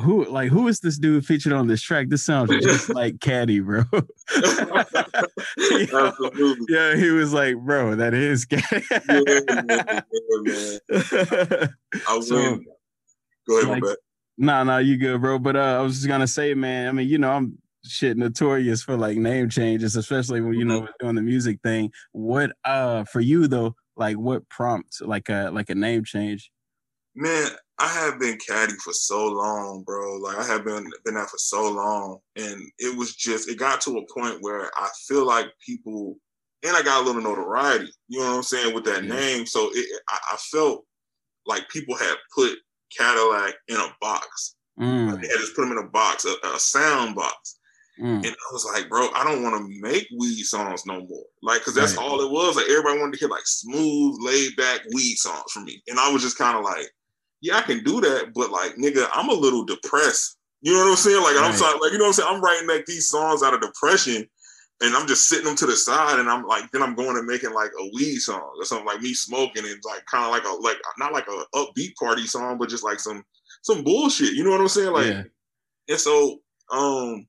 [0.00, 2.08] who like who is this dude featured on this track?
[2.08, 3.82] This sounds just like Caddy, bro.
[6.68, 8.84] yeah, he was like, bro, that is Caddy.
[10.46, 11.68] yeah.
[12.08, 12.58] I was so,
[13.48, 13.96] Go ahead, like,
[14.38, 15.38] Nah, nah, you good, bro.
[15.38, 16.88] But uh, I was just gonna say, man.
[16.88, 17.56] I mean, you know, I'm
[17.88, 20.92] shit notorious for like name changes, especially when you know mm-hmm.
[21.00, 21.92] doing the music thing.
[22.12, 26.50] What uh for you though, like what prompts like a like a name change?
[27.14, 30.16] Man, I have been caddy for so long, bro.
[30.18, 33.80] Like I have been been out for so long, and it was just it got
[33.82, 36.16] to a point where I feel like people,
[36.62, 37.90] and I got a little notoriety.
[38.08, 39.14] You know what I'm saying with that yeah.
[39.14, 40.84] name, so it, I, I felt
[41.46, 42.56] like people had put
[42.96, 44.56] Cadillac in a box.
[44.78, 45.12] Mm.
[45.12, 47.55] Like they had just put them in a box, a, a sound box.
[48.00, 48.16] Mm.
[48.16, 51.24] And I was like, bro, I don't want to make weed songs no more.
[51.42, 52.04] Like, cause that's right.
[52.04, 52.56] all it was.
[52.56, 55.82] Like everybody wanted to hear like smooth, laid back weed songs from me.
[55.88, 56.86] And I was just kind of like,
[57.40, 60.36] yeah, I can do that, but like, nigga, I'm a little depressed.
[60.60, 61.22] You know what I'm saying?
[61.22, 61.44] Like, right.
[61.44, 62.28] I'm sorry, like, you know what I'm saying?
[62.32, 64.26] I'm writing like these songs out of depression
[64.82, 67.26] and I'm just sitting them to the side, and I'm like, then I'm going and
[67.26, 70.44] making like a weed song or something like me smoking, and like kind of like
[70.44, 73.24] a like not like a upbeat party song, but just like some
[73.62, 74.34] some bullshit.
[74.34, 74.92] You know what I'm saying?
[74.92, 75.22] Like, yeah.
[75.88, 77.26] and so um,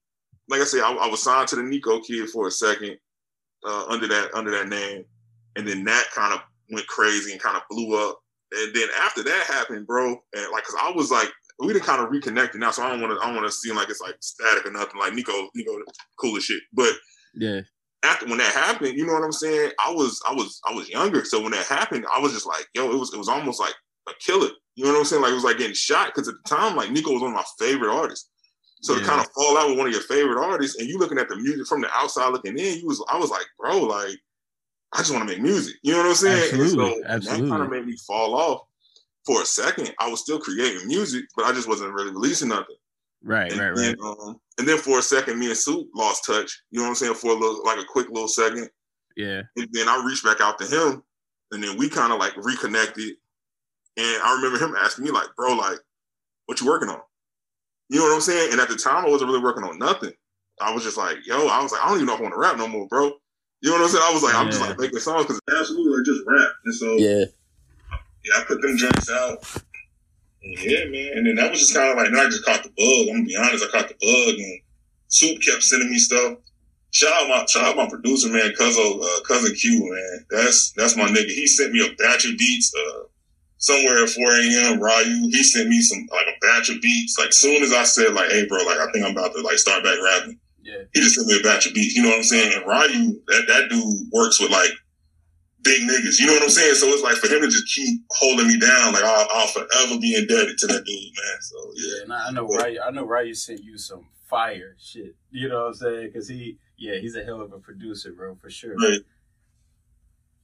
[0.50, 2.98] like I said, I, I, was signed to the Nico Kid for a second
[3.66, 5.04] uh, under that under that name,
[5.56, 8.20] and then that kind of went crazy and kind of blew up.
[8.52, 11.30] And then after that happened, bro, and like, cause I was like,
[11.60, 13.52] we didn't kind of reconnected now, so I don't want to, I don't want to
[13.52, 15.00] seem like it's like static or nothing.
[15.00, 15.72] Like Nico, Nico,
[16.20, 16.94] cool as shit, but
[17.36, 17.62] yeah.
[18.04, 19.72] after when that happened, you know what I'm saying?
[19.86, 22.68] I was I was I was younger, so when that happened, I was just like,
[22.74, 23.74] yo, it was it was almost like
[24.08, 24.50] a killer.
[24.76, 25.22] You know what I'm saying?
[25.24, 27.36] Like it was like getting shot because at the time, like Nico was one of
[27.36, 28.30] my favorite artists.
[28.82, 29.00] So yeah.
[29.00, 31.30] to kind of fall out with one of your favorite artists, and you looking at
[31.30, 34.18] the music from the outside looking in, you was I was like, bro, like
[34.94, 35.76] I just want to make music.
[35.84, 36.44] You know what I'm saying?
[36.44, 37.02] Absolutely.
[37.02, 37.44] So Absolutely.
[37.44, 38.62] that kind of made me fall off
[39.26, 39.94] for a second.
[40.00, 42.76] I was still creating music, but I just wasn't really releasing nothing.
[43.24, 44.18] Right, and right, then, right.
[44.20, 46.62] Um, and then for a second, me and Soup lost touch.
[46.72, 47.16] You know what I'm saying?
[47.16, 48.70] For a little, like a quick little second.
[49.18, 49.42] Yeah.
[49.58, 51.04] And then I reached back out to him,
[51.52, 53.16] and then we kind of like reconnected.
[53.98, 55.80] And I remember him asking me, like, bro, like,
[56.46, 57.02] what you working on?
[57.90, 58.52] You know what I'm saying?
[58.52, 60.12] And at the time, I wasn't really working on nothing.
[60.60, 62.34] I was just like, yo, I was like, I don't even know if I want
[62.34, 63.14] to rap no more, bro.
[63.62, 64.04] You know what I'm saying?
[64.06, 64.40] I was like, yeah.
[64.40, 66.52] I'm just like making songs because absolutely like just rap.
[66.66, 67.26] And so yeah,
[68.26, 69.46] yeah, I put them joints out.
[70.42, 71.12] Yeah, man.
[71.16, 73.10] And then that was just kind of like, then I just caught the bug.
[73.10, 74.62] I'm gonna be honest, I caught the bug, and
[75.08, 76.38] Soup kept sending me stuff.
[76.92, 80.26] Shout out my shout out my producer, man, cousin uh, cousin Q, man.
[80.30, 81.30] That's that's my nigga.
[81.30, 82.74] He sent me a batch of beats.
[82.74, 83.04] Uh,
[83.58, 84.80] somewhere at 4 a.m.
[84.80, 87.18] Ryu, he sent me some like a batch of beats.
[87.18, 89.58] Like soon as I said, like, hey bro, like I think I'm about to like
[89.58, 90.40] start back rapping.
[90.62, 90.84] Yeah.
[90.94, 91.96] He just sent me a batch of beats.
[91.96, 92.54] You know what I'm saying?
[92.54, 94.72] And Ryu, that, that dude works with like
[95.64, 96.20] big niggas.
[96.20, 96.76] You know what I'm saying?
[96.76, 100.00] So it's like for him to just keep holding me down, like I'll, I'll forever
[100.00, 101.42] be indebted to that dude, man.
[101.42, 101.96] So yeah.
[101.96, 105.16] yeah and I know Ryu, I know Ryu sent you some fire shit.
[105.32, 106.08] You know what I'm saying?
[106.08, 108.76] Because he, yeah, he's a hell of a producer, bro, for sure.
[108.76, 109.00] Right.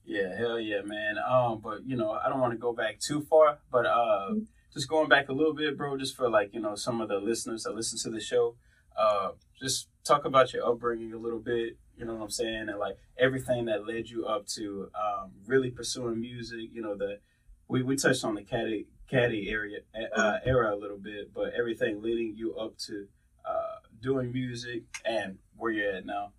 [0.04, 1.16] Yeah, hell yeah, man.
[1.18, 4.40] Um, but you know, I don't want to go back too far, but uh, mm-hmm.
[4.72, 7.18] just going back a little bit, bro, just for like you know some of the
[7.18, 8.56] listeners that listen to the show,
[8.98, 11.78] uh, just talk about your upbringing a little bit.
[11.96, 15.70] You know what I'm saying, and like everything that led you up to um, really
[15.70, 16.70] pursuing music.
[16.72, 17.20] You know, the
[17.68, 20.48] we we touched on the caddy caddy area uh, mm-hmm.
[20.48, 23.06] era a little bit, but everything leading you up to
[23.46, 26.32] uh, doing music and where you're at now.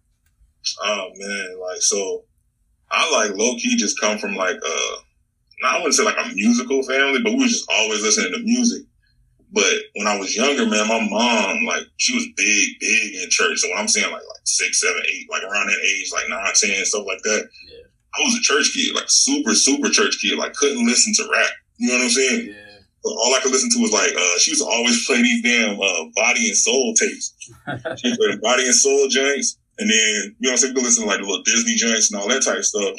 [0.83, 2.25] Oh man, like so
[2.95, 4.95] I like low key just come from like uh
[5.65, 8.83] I wouldn't say like a musical family, but we was just always listening to music.
[9.51, 13.59] But when I was younger, man, my mom, like, she was big, big in church.
[13.59, 16.51] So when I'm saying like like six, seven, eight, like around that age, like nine,
[16.55, 17.87] ten, stuff like that, yeah.
[18.15, 20.37] I was a church kid, like super, super church kid.
[20.37, 21.51] Like couldn't listen to rap.
[21.77, 22.47] You know what I'm saying?
[22.47, 22.61] Yeah.
[23.05, 26.05] All I could listen to was like uh, she was always playing these damn uh,
[26.15, 27.33] body and soul tapes.
[28.01, 29.57] she played body and soul joints.
[29.77, 30.73] And then, you know what I'm saying?
[30.75, 32.95] We listen to like the little Disney joints and all that type of stuff.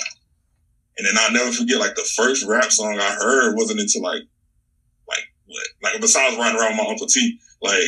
[0.98, 4.22] And then I'll never forget, like, the first rap song I heard wasn't until like,
[5.08, 5.66] like, what?
[5.82, 7.84] Like, besides riding around with my Uncle T, like,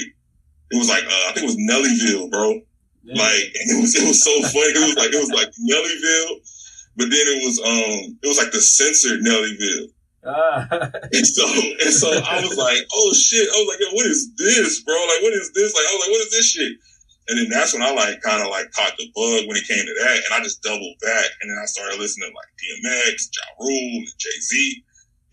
[0.71, 2.61] it was like, uh, I think it was Nellyville, bro.
[3.03, 3.17] Yeah.
[3.17, 4.77] Like, and it was, it was so funny.
[4.77, 6.45] It was like, it was like Nellyville,
[6.97, 9.89] but then it was, um, it was like the censored Nellyville.
[10.27, 10.69] Ah.
[11.15, 13.49] and so, and so I was like, oh shit.
[13.49, 14.95] I was like, yo, what is this, bro?
[14.95, 15.73] Like, what is this?
[15.73, 16.73] Like, I was like, what is this shit?
[17.29, 19.85] And then that's when I like kind of like caught the bug when it came
[19.85, 23.29] to that, and I just doubled back, and then I started listening to like DMX,
[23.37, 24.85] Ja Rule, and Jay Z.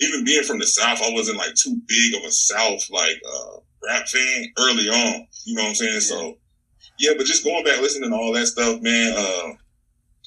[0.02, 3.60] Even being from the South, I wasn't like too big of a South like uh,
[3.88, 5.26] rap fan early on.
[5.46, 6.02] You know what I'm saying?
[6.02, 6.38] So
[7.00, 9.14] yeah, but just going back listening to all that stuff, man.
[9.16, 9.54] Uh,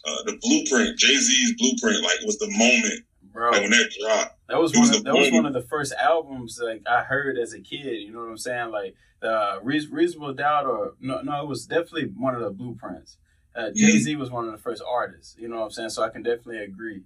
[0.07, 4.38] uh, the Blueprint, Jay Z's Blueprint, like was the moment Bro, like when that dropped.
[4.49, 4.95] That was, one.
[4.95, 8.01] Of, that was one of the first albums like I heard as a kid.
[8.01, 8.71] You know what I'm saying?
[8.71, 13.19] Like uh, Reasonable Doubt, or no, no, it was definitely one of the blueprints.
[13.55, 15.37] Uh, Jay Z was one of the first artists.
[15.39, 15.91] You know what I'm saying?
[15.91, 17.03] So I can definitely agree.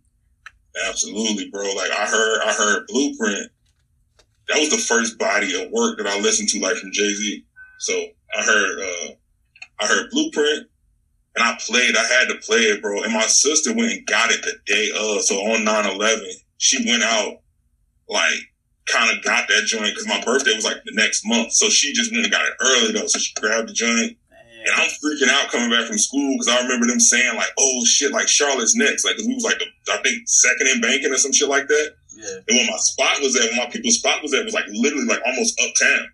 [0.89, 1.63] Absolutely, bro.
[1.75, 3.51] Like I heard, I heard Blueprint.
[4.49, 7.45] That was the first body of work that I listened to, like from Jay Z.
[7.79, 7.93] So
[8.39, 9.13] I heard, uh,
[9.81, 10.69] I heard Blueprint,
[11.37, 11.97] and I played.
[11.97, 13.03] I had to play it, bro.
[13.03, 15.23] And my sister went and got it the day of.
[15.23, 17.43] So on 9-11, she went out
[18.09, 18.39] like
[18.87, 21.51] kind of got that joint because my birthday was like the next month.
[21.53, 23.09] So she just went and got it early though.
[23.09, 24.17] So she grabbed the joint.
[24.31, 27.85] And I'm freaking out coming back from school because I remember them saying like, "Oh
[27.85, 31.11] shit, like Charlotte's next," like because we was like, the, I think second in banking
[31.11, 31.95] or some shit like that.
[32.15, 32.47] Yeah.
[32.47, 35.07] And when my spot was at, when my people's spot was at, was like literally
[35.07, 36.07] like almost uptown.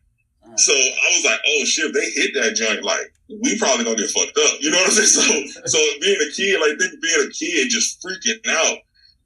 [0.48, 0.58] Mm.
[0.58, 4.00] So I was like, "Oh shit, if they hit that joint, like we probably gonna
[4.00, 5.52] get fucked up." You know what I'm saying?
[5.68, 8.78] So, so being a kid, like think being a kid, just freaking out.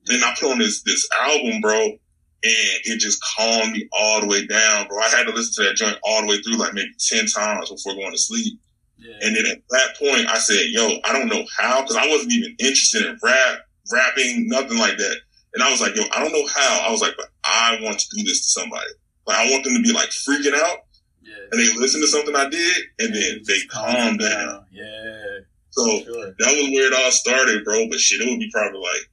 [0.07, 1.99] Then I put on this this album, bro
[2.45, 4.99] and it just calmed me all the way down, bro.
[4.99, 7.71] I had to listen to that joint all the way through, like maybe ten times
[7.71, 8.59] before going to sleep.
[8.99, 9.15] Yeah.
[9.23, 12.33] And then at that point, I said, "Yo, I don't know how," because I wasn't
[12.33, 13.61] even interested in rap,
[13.93, 15.17] rapping, nothing like that.
[15.55, 18.01] And I was like, "Yo, I don't know how." I was like, "But I want
[18.01, 18.91] to do this to somebody.
[19.27, 20.79] Like, I want them to be like freaking out."
[21.23, 21.35] Yeah.
[21.53, 24.19] And they listen to something I did, and then they calm down.
[24.19, 24.67] down.
[24.73, 25.39] Yeah.
[25.71, 26.35] So sure.
[26.39, 27.89] that was where it all started, bro.
[27.89, 29.09] But shit, it would be probably like,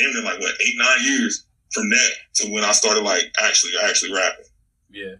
[0.00, 3.72] damn, in like what eight, nine years from that to when I started like actually
[3.82, 4.46] actually rapping.
[4.90, 5.14] Yeah.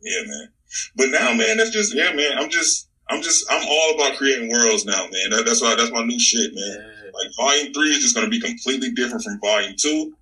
[0.00, 0.48] Yeah, man.
[0.96, 2.38] But now, man, that's just yeah, man.
[2.38, 5.30] I'm just I'm just I'm all about creating worlds now, man.
[5.30, 6.90] That, that's why that's my new shit, man.
[7.14, 10.14] Like volume three is just gonna be completely different from volume two.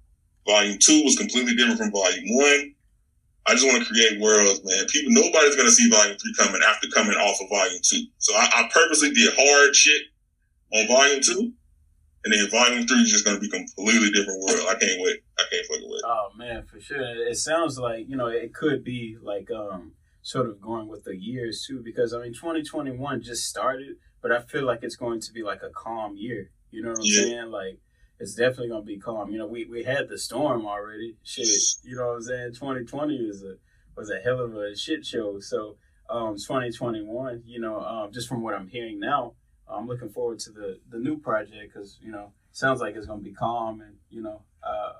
[0.47, 2.75] Volume two was completely different from volume one.
[3.47, 4.87] I just want to create worlds, man.
[4.87, 8.05] People, nobody's gonna see volume three coming after coming off of volume two.
[8.19, 10.03] So I, I purposely did hard shit
[10.73, 11.53] on volume two,
[12.25, 14.67] and then volume three is just gonna be completely different world.
[14.69, 15.21] I can't wait.
[15.39, 16.03] I can't fucking wait.
[16.05, 17.01] Oh man, for sure.
[17.01, 21.17] It sounds like you know it could be like um sort of going with the
[21.17, 25.33] years too, because I mean 2021 just started, but I feel like it's going to
[25.33, 26.51] be like a calm year.
[26.71, 27.23] You know what I'm yeah.
[27.23, 27.51] saying?
[27.51, 27.79] Like
[28.21, 29.31] it's definitely gonna be calm.
[29.31, 31.17] You know, we, we had the storm already.
[31.25, 31.49] Shit,
[31.83, 32.53] you know what I'm saying?
[32.55, 33.57] 2020 was a
[33.97, 35.41] was a hell of a shit show.
[35.41, 35.77] So
[36.09, 39.35] um 2021, you know, um, just from what I'm hearing now,
[39.73, 43.23] I'm looking forward to the the new project because you know sounds like it's gonna
[43.23, 44.93] be calm and you know uh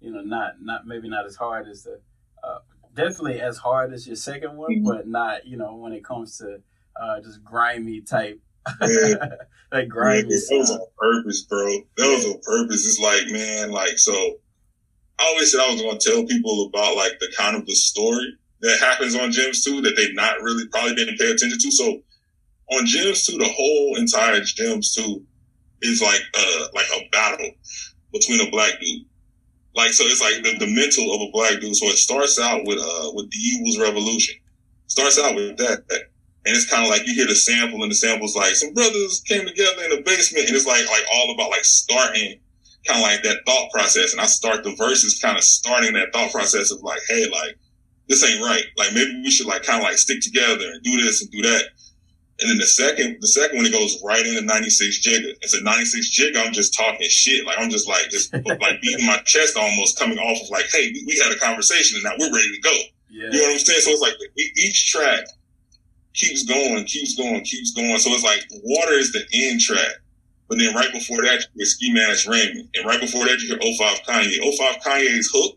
[0.00, 2.00] you know not not maybe not as hard as the
[2.44, 2.58] uh,
[2.94, 4.84] definitely as hard as your second one, mm-hmm.
[4.84, 6.60] but not you know when it comes to
[7.00, 8.40] uh just grimy type
[8.80, 10.26] that grind.
[10.30, 11.78] Yeah, that was on purpose, bro.
[11.96, 12.86] That was on purpose.
[12.86, 14.12] It's like, man, like so.
[15.18, 17.74] I always said I was going to tell people about like the kind of the
[17.74, 21.70] story that happens on Gems too that they not really probably didn't pay attention to.
[21.70, 22.00] So
[22.78, 25.24] on Gems 2, the whole entire Gems 2
[25.82, 27.50] is like uh like a battle
[28.12, 29.06] between a black dude.
[29.74, 31.76] Like so it's like the, the mental of a black dude.
[31.76, 34.36] So it starts out with uh with the Evil's Revolution.
[34.86, 35.88] Starts out with that.
[35.88, 36.02] that
[36.44, 39.22] and it's kind of like you hear the sample, and the sample's like some brothers
[39.26, 42.40] came together in the basement, and it's like like all about like starting
[42.84, 44.12] kind of like that thought process.
[44.12, 47.56] And I start the verses kind of starting that thought process of like, hey, like
[48.08, 48.64] this ain't right.
[48.76, 51.42] Like maybe we should like kind of like stick together and do this and do
[51.42, 51.62] that.
[52.42, 55.38] And then the second, the second one, it goes right into 96 Jigga.
[55.42, 56.44] It's a 96 Jigga.
[56.44, 57.46] I'm just talking shit.
[57.46, 60.90] Like I'm just like, just like beating my chest almost coming off of like, hey,
[60.92, 62.76] we, we had a conversation and now we're ready to go.
[63.08, 63.30] Yeah.
[63.30, 63.80] You know what I'm saying?
[63.80, 64.14] So it's like
[64.56, 65.24] each track
[66.14, 67.98] keeps going, keeps going, keeps going.
[67.98, 70.02] So it's like water is the end track.
[70.48, 72.68] But then right before that, you hear Ski Mask Raymond.
[72.74, 74.36] And right before that, you hear 05 Kanye.
[74.58, 75.56] 05 Kanye's hook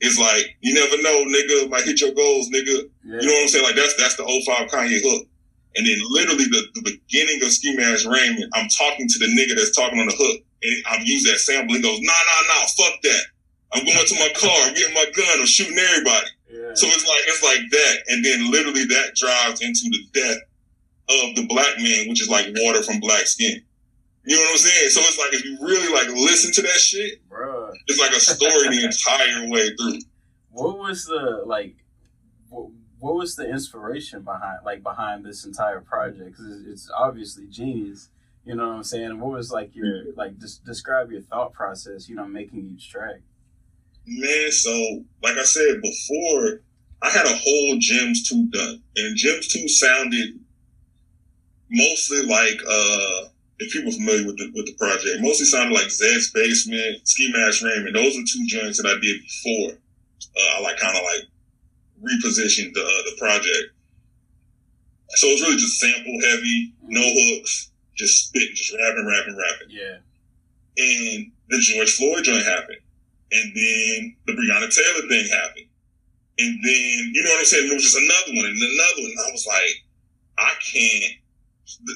[0.00, 2.88] is like, you never know, nigga, might hit your goals, nigga.
[3.04, 3.20] Yeah.
[3.20, 3.64] You know what I'm saying?
[3.64, 5.26] Like that's that's the 05 Kanye hook.
[5.76, 9.56] And then literally the, the beginning of Ski Mask Raymond, I'm talking to the nigga
[9.56, 10.42] that's talking on the hook.
[10.62, 11.76] And I'm using that sample.
[11.76, 13.24] He goes, nah, nah, nah, fuck that.
[13.72, 16.30] I'm going to my car, I'm getting my gun, I'm shooting everybody.
[16.74, 20.38] So it's like it's like that, and then literally that drives into the death
[21.08, 23.62] of the black man, which is like water from black skin.
[24.24, 24.90] You know what I'm saying?
[24.90, 27.72] So it's like if you really like listen to that shit, Bruh.
[27.86, 30.00] it's like a story the entire way through.
[30.50, 31.76] What was the like?
[32.98, 36.36] What, was the inspiration behind like behind this entire project?
[36.36, 38.08] Because it's, it's obviously genius.
[38.44, 39.20] You know what I'm saying?
[39.20, 42.08] What was like your like just describe your thought process?
[42.08, 43.20] You know, making each track.
[44.06, 46.60] Man, so like I said before,
[47.02, 48.82] I had a whole Gems 2 done.
[48.96, 50.38] And Gems 2 sounded
[51.68, 53.28] mostly like uh
[53.58, 57.62] if people familiar with the with the project, mostly sounded like Zed's basement, Ski Mask
[57.62, 57.94] Raymond.
[57.94, 59.78] Those were two joints that I did before.
[60.36, 61.24] Uh, I like kind of like
[62.02, 63.72] repositioned the uh, the project.
[65.16, 69.70] So it's really just sample heavy, no hooks, just spit, just rapping, rapping, rapping.
[69.70, 70.02] Yeah.
[70.76, 72.82] And the George Floyd joint happened.
[73.32, 75.66] And then the Breonna Taylor thing happened.
[76.38, 77.66] And then, you know what I'm saying?
[77.66, 79.10] There was just another one and another one.
[79.10, 79.74] And I was like,
[80.38, 81.14] I can't.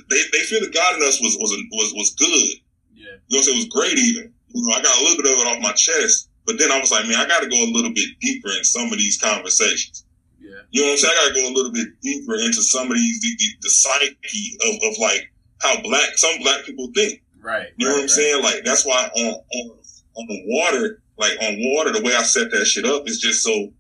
[0.08, 2.56] They, they feel the God in us was, was, was, was good.
[2.94, 3.20] Yeah.
[3.28, 3.56] You know what I'm saying?
[3.56, 4.32] It was great even.
[4.48, 6.29] You know, I got a little bit of it off my chest.
[6.50, 8.64] But then I was like, man, I got to go a little bit deeper in
[8.64, 10.04] some of these conversations.
[10.40, 10.58] Yeah.
[10.72, 11.14] You know what I'm saying?
[11.16, 13.70] I got to go a little bit deeper into some of these, the, the, the
[13.70, 15.30] psyche of, of like
[15.62, 17.22] how black, some black people think.
[17.40, 17.68] Right.
[17.76, 18.10] You know right, what I'm right.
[18.10, 18.42] saying?
[18.42, 19.78] Like, that's why on, on,
[20.16, 23.44] on the water, like on water, the way I set that shit up is just
[23.44, 23.70] so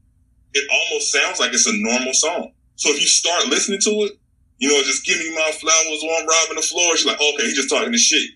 [0.54, 2.52] it almost sounds like it's a normal song.
[2.76, 4.12] So if you start listening to it,
[4.58, 6.96] you know, just give me my flowers while I'm robbing the floor.
[6.96, 8.30] She's like, okay, he's just talking to shit.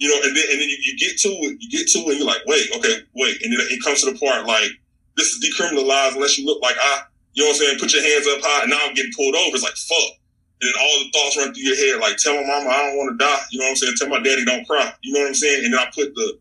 [0.00, 2.16] You know, and then and then you, you, get to it, you get to it,
[2.16, 4.72] and you're like, wait, okay, wait, and then it comes to the part like
[5.16, 7.78] this is decriminalized unless you look like I, you know what I'm saying?
[7.78, 9.52] Put your hands up high, and now I'm getting pulled over.
[9.52, 10.16] It's like fuck,
[10.60, 12.96] and then all the thoughts run through your head like, tell my mama I don't
[12.96, 13.44] want to die.
[13.52, 13.94] You know what I'm saying?
[14.00, 14.88] Tell my daddy don't cry.
[15.04, 15.64] You know what I'm saying?
[15.68, 16.40] And then I put the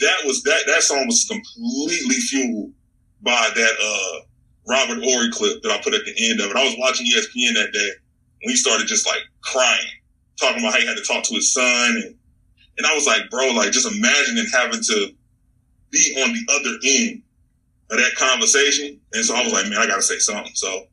[0.00, 2.72] that was that that song was completely fueled
[3.22, 4.24] by that uh
[4.66, 6.56] Robert Horry clip that I put at the end of it.
[6.56, 7.90] I was watching ESPN that day
[8.42, 9.90] when he started just like crying,
[10.38, 12.14] talking about how he had to talk to his son and
[12.80, 15.12] and I was like, bro, like just imagining having to
[15.90, 17.22] be on the other end
[17.90, 18.98] of that conversation.
[19.12, 20.54] And so I was like, man, I gotta say something.
[20.54, 20.86] So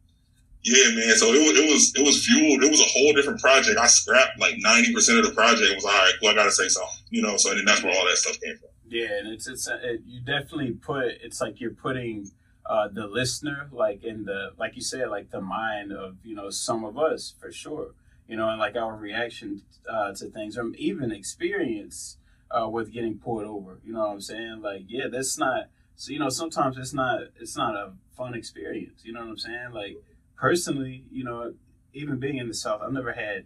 [0.63, 1.15] yeah, man.
[1.15, 2.61] So it was, it was, it was fueled.
[2.61, 3.79] It was a whole different project.
[3.79, 5.75] I scrapped like 90% of the project.
[5.75, 7.37] Was all right, well, I gotta say something, you know?
[7.37, 8.67] So then that's where all that stuff came from.
[8.89, 12.31] Yeah, and it's it's it, you definitely put it's like you're putting
[12.65, 16.49] uh, the listener like in the like you said like the mind of you know
[16.49, 17.91] some of us for sure.
[18.27, 22.17] You know, and like our reaction uh, to things, or even experience
[22.51, 23.79] uh, with getting pulled over.
[23.83, 24.61] You know what I'm saying?
[24.61, 25.69] Like, yeah, that's not.
[25.95, 27.21] So you know, sometimes it's not.
[27.39, 29.01] It's not a fun experience.
[29.03, 29.71] You know what I'm saying?
[29.73, 29.97] Like,
[30.37, 31.53] personally, you know,
[31.93, 33.45] even being in the South, I've never had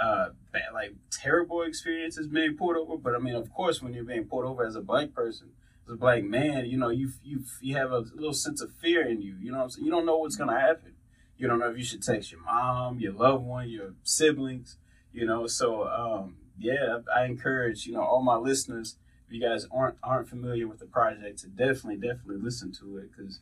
[0.00, 2.96] uh, bad, like terrible experiences being pulled over.
[2.96, 5.50] But I mean, of course, when you're being pulled over as a black person,
[5.86, 9.06] as a black man, you know, you you you have a little sense of fear
[9.06, 9.36] in you.
[9.40, 9.84] You know, what I'm saying?
[9.84, 10.92] you don't know what's gonna happen.
[11.40, 14.76] You don't know if you should text your mom, your loved one, your siblings.
[15.10, 18.96] You know, so um, yeah, I encourage you know all my listeners.
[19.26, 23.10] If you guys aren't aren't familiar with the project, to definitely definitely listen to it
[23.10, 23.40] because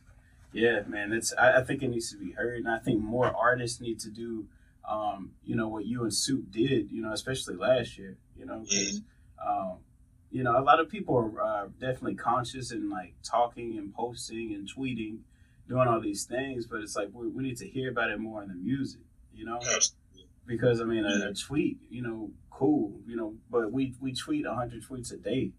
[0.53, 3.35] yeah, man, it's I, I, think it needs to be heard, and I think more
[3.35, 4.47] artists need to do,
[4.89, 8.59] um, you know, what you and Soup did, you know, especially last year, you know,
[8.59, 9.01] because,
[9.45, 9.79] um,
[10.31, 14.53] you know, a lot of people are uh, definitely conscious and like talking and posting
[14.53, 15.19] and tweeting,
[15.69, 18.41] doing all these things, but it's like we, we need to hear about it more
[18.41, 19.01] in the music,
[19.33, 19.59] you know,
[20.45, 24.45] because I mean, a, a tweet, you know, cool, you know, but we we tweet
[24.45, 25.51] hundred tweets a day,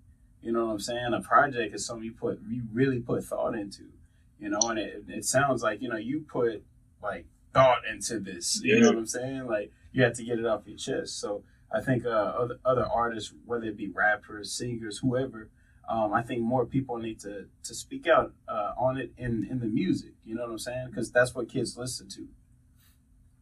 [0.43, 1.15] you know what I'm saying?
[1.15, 3.85] A project is something you put you really put thought into
[4.41, 6.65] you know, and it, it sounds like, you know, you put
[7.03, 8.81] like thought into this, you yeah.
[8.81, 9.47] know what I'm saying?
[9.47, 11.21] Like you have to get it off your chest.
[11.21, 15.51] So I think uh, other, other artists, whether it be rappers, singers, whoever,
[15.89, 19.61] um, I think more people need to, to speak out uh, on it in, in
[19.61, 20.87] the music, you know what I'm saying?
[20.91, 22.28] Because that's what kids listen to.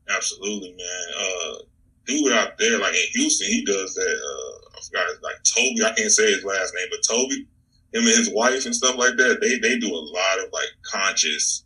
[0.08, 1.20] Absolutely, man.
[1.20, 1.54] Uh,
[2.06, 4.02] dude out there, like in Houston, he does that.
[4.02, 5.84] Uh, I forgot, like Tobe.
[5.84, 7.46] I can't say his last name, but Tobe
[7.92, 10.68] him and his wife and stuff like that, they they do a lot of like
[10.82, 11.64] conscious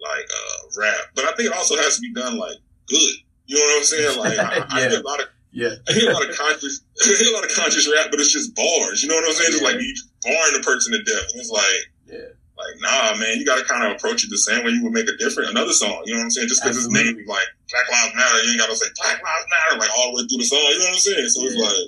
[0.00, 1.00] like uh rap.
[1.14, 2.56] But I think it also has to be done like
[2.88, 3.14] good.
[3.46, 4.18] You know what I'm saying?
[4.18, 4.66] Like I, yeah.
[4.70, 5.28] I hear a lot of
[5.58, 5.74] yeah.
[5.88, 8.30] I hear a lot of conscious I hear a lot of conscious rap, but it's
[8.30, 9.02] just bars.
[9.02, 9.50] You know what I'm saying?
[9.50, 9.58] Yeah.
[9.58, 9.90] Just like you
[10.22, 11.26] barring the person to death.
[11.34, 12.38] And it's like yeah.
[12.58, 14.92] Like, nah, man, you got to kind of approach it the same way you would
[14.92, 16.02] make a different another song.
[16.06, 16.50] You know what I'm saying?
[16.50, 19.22] Just because his name is like Black Lives Matter, you ain't got to say Black
[19.22, 20.58] Lives Matter like all the way through the song.
[20.58, 21.28] You know what I'm saying?
[21.30, 21.54] So yeah.
[21.54, 21.86] it's like,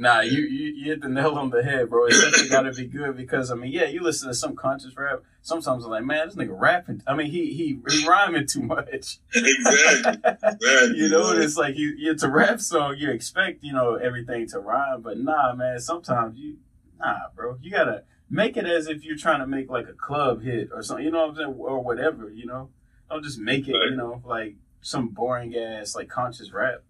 [0.00, 2.06] Nah, you, you, you hit the nail on the head, bro.
[2.06, 4.96] It's definitely got to be good because I mean, yeah, you listen to some conscious
[4.96, 5.24] rap.
[5.42, 7.02] Sometimes I'm like, man, this nigga rapping.
[7.04, 9.18] I mean, he he he rhyming too much.
[9.34, 10.12] exactly.
[10.22, 10.58] exactly.
[10.94, 12.94] you know, it's like you it's a rap song.
[12.96, 15.80] You expect you know everything to rhyme, but nah, man.
[15.80, 16.58] Sometimes you
[17.00, 17.56] nah, bro.
[17.60, 20.80] You gotta make it as if you're trying to make like a club hit or
[20.80, 21.04] something.
[21.04, 22.30] You know what I'm saying, or whatever.
[22.30, 22.70] You know,
[23.10, 23.74] don't just make it.
[23.74, 26.84] You know, like some boring ass like conscious rap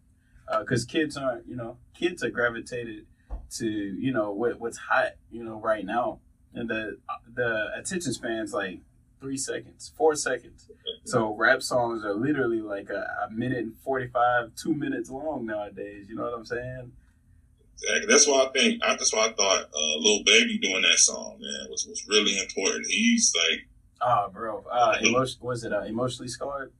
[0.61, 3.07] because uh, kids aren't, you know, kids are gravitated
[3.51, 6.21] to, you know, what what's hot, you know, right now,
[6.55, 6.99] and the
[7.35, 8.81] the attention span's like
[9.21, 10.71] three seconds, four seconds.
[11.05, 15.47] So rap songs are literally like a, a minute and forty five, two minutes long
[15.47, 16.07] nowadays.
[16.09, 16.93] You know what I'm saying?
[17.81, 18.07] Exactly.
[18.09, 18.83] That's why I think.
[18.83, 22.87] That's why I thought uh, Lil Baby doing that song, man, was was really important.
[22.87, 23.69] He's like,
[24.03, 26.73] oh, bro, uh, emotion, was it uh, emotionally scarred?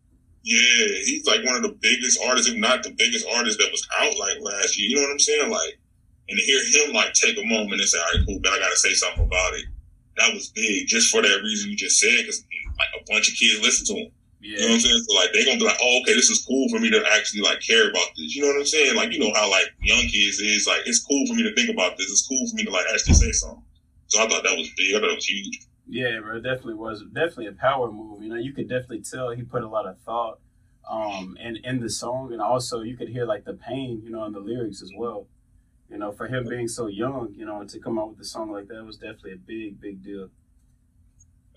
[0.49, 3.85] Yeah, he's like one of the biggest artists, if not the biggest artist that was
[4.01, 4.89] out like last year.
[4.89, 5.51] You know what I'm saying?
[5.51, 5.77] Like,
[6.29, 8.59] and to hear him like take a moment and say, "All right, cool, but I
[8.59, 9.67] got to say something about it."
[10.17, 12.43] That was big, just for that reason you just said, because
[12.81, 14.11] like a bunch of kids listen to him.
[14.41, 14.57] Yeah.
[14.57, 15.05] You know what I'm saying?
[15.05, 17.45] So like they're gonna be like, oh, okay, this is cool for me to actually
[17.45, 18.33] like care about this.
[18.33, 18.97] You know what I'm saying?
[18.97, 21.69] Like you know how like young kids is like it's cool for me to think
[21.69, 22.09] about this.
[22.09, 23.69] It's cool for me to like actually say something.
[24.09, 24.97] So I thought that was big.
[24.97, 25.68] I thought it was huge.
[25.89, 28.23] Yeah, bro, it definitely was definitely a power move.
[28.23, 30.39] You know, you could definitely tell he put a lot of thought
[30.89, 34.25] um and in the song, and also you could hear like the pain, you know,
[34.25, 35.27] in the lyrics as well.
[35.91, 38.53] You know, for him being so young, you know, to come out with a song
[38.53, 40.29] like that was definitely a big, big deal.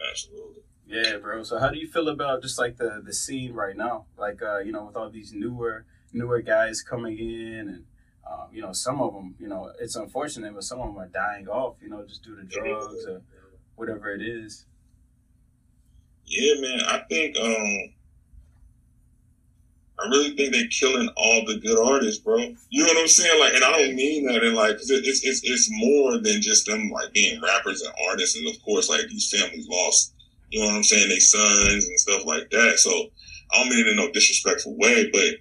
[0.10, 0.64] Absolutely.
[0.88, 1.44] Yeah, bro.
[1.44, 4.06] So how do you feel about just like the the scene right now?
[4.18, 7.84] Like uh, you know, with all these newer newer guys coming in and
[8.30, 11.08] um, you know, some of them, you know, it's unfortunate, but some of them are
[11.08, 13.22] dying off, you know, just due to drugs or
[13.76, 14.66] whatever it is.
[16.26, 16.80] Yeah, man.
[16.88, 17.94] I think um
[20.02, 22.38] I really think they're killing all the good artists, bro.
[22.70, 23.40] You know what I'm saying?
[23.40, 26.66] Like, and I don't mean that in like, cause it's, it's, it's more than just
[26.66, 28.36] them like being rappers and artists.
[28.36, 30.16] And of course, like these families lost,
[30.50, 31.08] you know what I'm saying?
[31.08, 32.80] They sons and stuff like that.
[32.80, 32.90] So
[33.54, 35.36] I don't mean it in no disrespectful way, but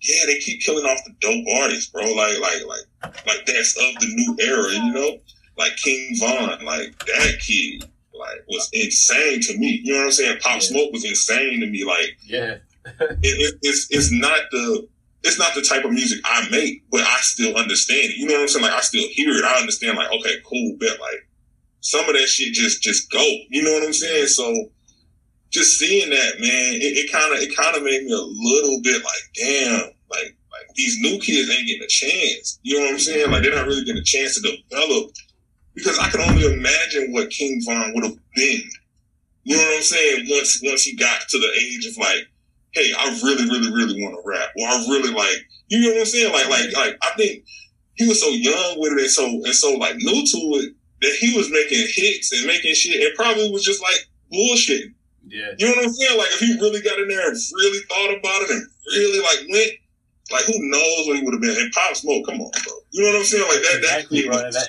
[0.00, 2.04] yeah, they keep killing off the dope artists, bro.
[2.04, 5.18] Like, like, like, like that's of the new era, you know?
[5.56, 7.84] Like King Von, like that kid,
[8.18, 9.80] like was insane to me.
[9.84, 10.38] You know what I'm saying?
[10.40, 10.58] Pop yeah.
[10.60, 11.84] Smoke was insane to me.
[11.84, 12.56] Like, yeah
[13.00, 14.88] it, it, it's it's not the
[15.24, 18.16] it's not the type of music I make, but I still understand it.
[18.16, 18.64] You know what I'm saying?
[18.64, 19.44] Like I still hear it.
[19.44, 19.96] I understand.
[19.96, 21.28] Like okay, cool, but like
[21.80, 23.24] some of that shit just just go.
[23.50, 24.26] You know what I'm saying?
[24.26, 24.70] So
[25.50, 29.02] just seeing that, man, it kind of it kind of made me a little bit
[29.04, 32.58] like, damn, like like these new kids ain't getting a chance.
[32.62, 33.30] You know what I'm saying?
[33.30, 35.12] Like they're not really getting a chance to develop
[35.74, 38.62] because I can only imagine what King Von would have been.
[39.44, 40.26] You know what I'm saying?
[40.30, 42.28] Once once he got to the age of like
[42.72, 46.00] hey, I really, really, really want to rap, or I really like, you know what
[46.00, 46.32] I'm saying?
[46.32, 47.44] Like, like, like, I think
[47.94, 51.14] he was so young with it and so and so like new to it that
[51.20, 54.90] he was making hits and making shit and probably was just like bullshit.
[55.26, 55.52] Yeah.
[55.58, 56.18] You know what I'm saying?
[56.18, 59.44] Like if he really got in there and really thought about it and really like
[59.50, 59.72] went,
[60.32, 61.56] like who knows what he would have been.
[61.56, 62.72] And Pop Smoke, come on, bro.
[62.90, 63.48] You know what I'm saying?
[63.48, 64.68] Like that exactly, that, bro, that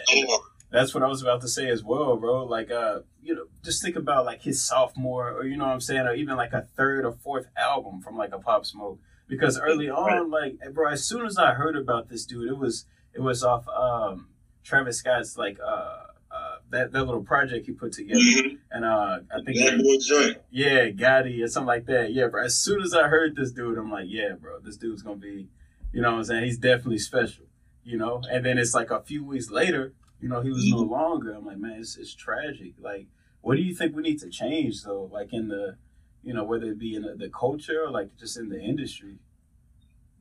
[0.73, 2.45] That's what I was about to say as well, bro.
[2.45, 5.79] Like uh, you know, just think about like his sophomore or you know what I'm
[5.79, 8.99] saying, or even like a third or fourth album from like a Pop Smoke.
[9.27, 12.87] Because early on, like bro, as soon as I heard about this dude, it was
[13.13, 14.29] it was off um
[14.63, 15.97] Travis Scott's like uh
[16.31, 18.55] uh, that that little project he put together, mm-hmm.
[18.71, 22.11] and uh, I think that boy joint, yeah, Gatti or something like that.
[22.11, 22.45] Yeah, bro.
[22.45, 25.49] As soon as I heard this dude, I'm like, yeah, bro, this dude's gonna be,
[25.91, 27.45] you know, what I'm saying he's definitely special,
[27.83, 28.23] you know.
[28.31, 29.93] And then it's like a few weeks later,
[30.23, 31.33] you know, he was no longer.
[31.33, 32.71] I'm like, man, it's, it's tragic.
[32.79, 33.07] Like,
[33.41, 35.09] what do you think we need to change though?
[35.11, 35.75] Like in the,
[36.23, 39.17] you know, whether it be in the, the culture or like just in the industry.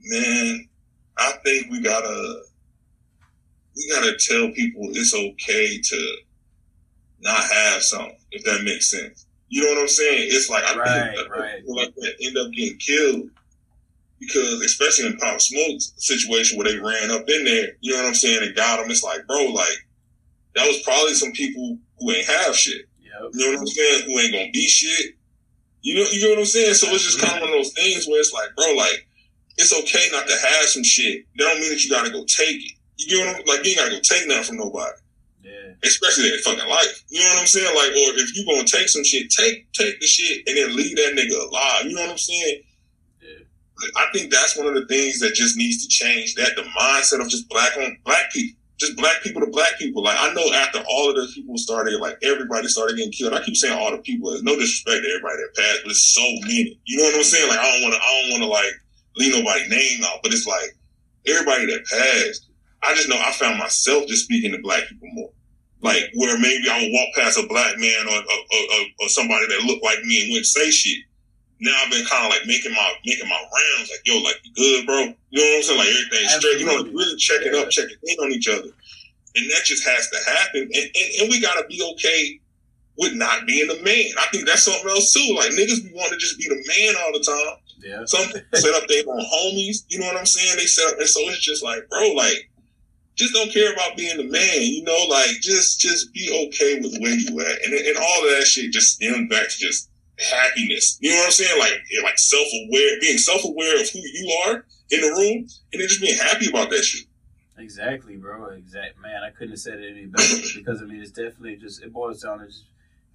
[0.01, 0.69] Man,
[1.17, 2.43] I think we gotta
[3.77, 6.17] we gotta tell people it's okay to
[7.21, 9.27] not have something, if that makes sense.
[9.51, 10.31] You know what I'm saying?
[10.33, 11.59] It's like I right, think right.
[11.59, 13.31] people like that end up getting killed
[14.19, 18.09] because, especially in Pop Smoke's situation where they ran up in there, you know what
[18.09, 18.91] I'm saying, and got him.
[18.91, 19.87] It's like, bro, like
[20.55, 22.87] that was probably some people who ain't have shit.
[23.01, 23.31] Yep.
[23.35, 24.05] You know what I'm saying?
[24.07, 25.17] Who ain't gonna be shit.
[25.83, 26.75] You know, you know what I'm saying?
[26.75, 29.07] So it's just kind of one of those things where it's like, bro, like
[29.59, 31.27] it's okay not to have some shit.
[31.37, 32.73] That don't mean that you gotta go take it.
[32.99, 33.65] You get what I'm like?
[33.65, 34.99] You ain't gotta go take nothing from nobody.
[35.43, 35.75] Yeah.
[35.83, 37.05] Especially their fucking life.
[37.09, 37.75] You know what I'm saying?
[37.75, 40.97] Like, or if you gonna take some shit, take take the shit and then leave
[40.97, 41.85] that nigga alive.
[41.87, 42.63] You know what I'm saying?
[43.21, 43.91] Yeah.
[43.97, 46.35] I think that's one of the things that just needs to change.
[46.37, 50.03] That the mindset of just black on black people, just black people to black people.
[50.03, 53.33] Like I know after all of those people started, like everybody started getting killed.
[53.33, 54.31] I keep saying all the people.
[54.31, 56.79] There's no disrespect to everybody that passed, but it's so many.
[56.85, 57.49] You know what I'm saying?
[57.49, 58.01] Like I don't want to.
[58.03, 58.75] I don't want to like
[59.17, 60.77] leave nobody name out, but it's like
[61.27, 62.53] everybody that passed
[62.83, 65.31] I just know I found myself just speaking to black people more.
[65.81, 69.47] Like where maybe I would walk past a black man or, or, or, or somebody
[69.49, 71.05] that looked like me and wouldn't say shit.
[71.63, 74.51] Now I've been kind of like making my making my rounds, like yo, like you
[74.55, 75.15] good, bro.
[75.31, 75.79] You know what I'm saying?
[75.79, 76.59] Like everything's straight.
[76.59, 77.61] You know, really checking yeah.
[77.61, 80.63] up, checking in on each other, and that just has to happen.
[80.63, 82.41] And, and, and we gotta be okay
[82.99, 84.11] with not being the man.
[84.19, 85.35] I think that's something else too.
[85.39, 87.57] Like niggas be want to just be the man all the time.
[87.79, 88.03] Yeah.
[88.07, 88.27] Some
[88.59, 89.87] set up their own homies.
[89.87, 90.57] You know what I'm saying?
[90.57, 92.51] They set up, and so it's just like, bro, like
[93.15, 96.99] just don't care about being the man, you know, like just just be okay with
[96.99, 97.65] where you at.
[97.65, 99.91] And, and all of that shit just stems back to just
[100.23, 100.99] happiness.
[101.01, 101.59] You know what I'm saying?
[101.59, 105.81] Like like self aware, being self aware of who you are in the room, and
[105.81, 107.07] then just being happy about that shit.
[107.59, 108.47] Exactly, bro.
[108.51, 109.23] Exact man.
[109.23, 112.23] I couldn't have said it any better because I mean it's definitely just it boils
[112.23, 112.65] down to just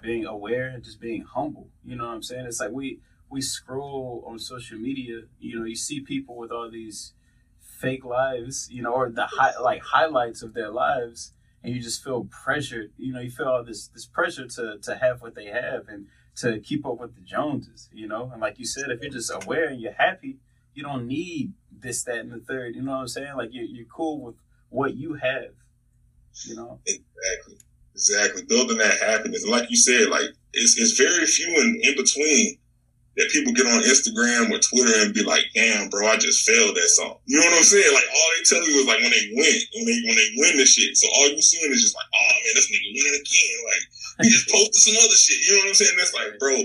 [0.02, 1.70] being aware and just being humble.
[1.84, 2.46] You know what I'm saying?
[2.46, 3.00] It's like we
[3.30, 7.14] we scroll on social media, you know, you see people with all these
[7.60, 11.34] fake lives, you know, or the high, like highlights of their lives,
[11.64, 12.92] and you just feel pressured.
[12.98, 16.08] You know, you feel all this this pressure to to have what they have and
[16.38, 17.90] to keep up with the Joneses.
[17.94, 20.38] You know, and like you said, if you're just aware and you're happy,
[20.74, 22.76] you don't need this, that, and the third.
[22.76, 23.36] You know what I'm saying?
[23.36, 24.36] Like you're you're cool with
[24.70, 25.54] what you have.
[26.46, 26.80] You know.
[26.86, 27.58] Exactly.
[27.94, 28.44] Exactly.
[28.44, 32.58] Building that happiness, and like you said, like it's it's very few in, in between
[33.18, 36.78] that people get on Instagram or Twitter and be like, "Damn, bro, I just failed
[36.78, 37.90] that song." You know what I'm saying?
[37.90, 40.54] Like all they tell you is like when they win, when they when they win
[40.62, 40.94] the shit.
[40.96, 43.84] So all you seeing is just like, "Oh man, this nigga winning again." Like
[44.22, 45.42] he just posted some other shit.
[45.50, 45.98] You know what I'm saying?
[45.98, 46.56] That's like, bro,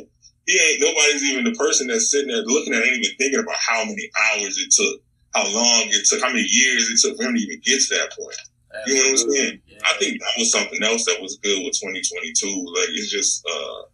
[0.44, 3.40] he ain't nobody's even the person that's sitting there looking at it, ain't even thinking
[3.40, 5.00] about how many hours it took,
[5.32, 7.96] how long it took, how many years it took for him to even get to
[7.96, 8.36] that point.
[8.76, 8.92] Absolutely.
[8.92, 9.56] You know what I'm saying?
[9.72, 9.88] Yeah.
[9.88, 12.44] I think that was something else that was good with 2022.
[12.76, 13.40] Like it's just.
[13.48, 13.88] uh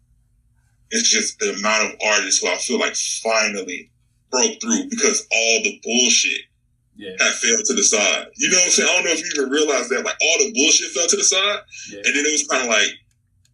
[0.90, 3.90] it's just the amount of artists who I feel like finally
[4.30, 6.42] broke through because all the bullshit
[6.96, 7.12] yeah.
[7.18, 8.26] had fell to the side.
[8.36, 8.88] You know what I'm saying?
[8.88, 10.04] I don't know if you even realize that.
[10.04, 11.60] Like all the bullshit fell to the side,
[11.92, 12.02] yeah.
[12.04, 12.90] and then it was kind of like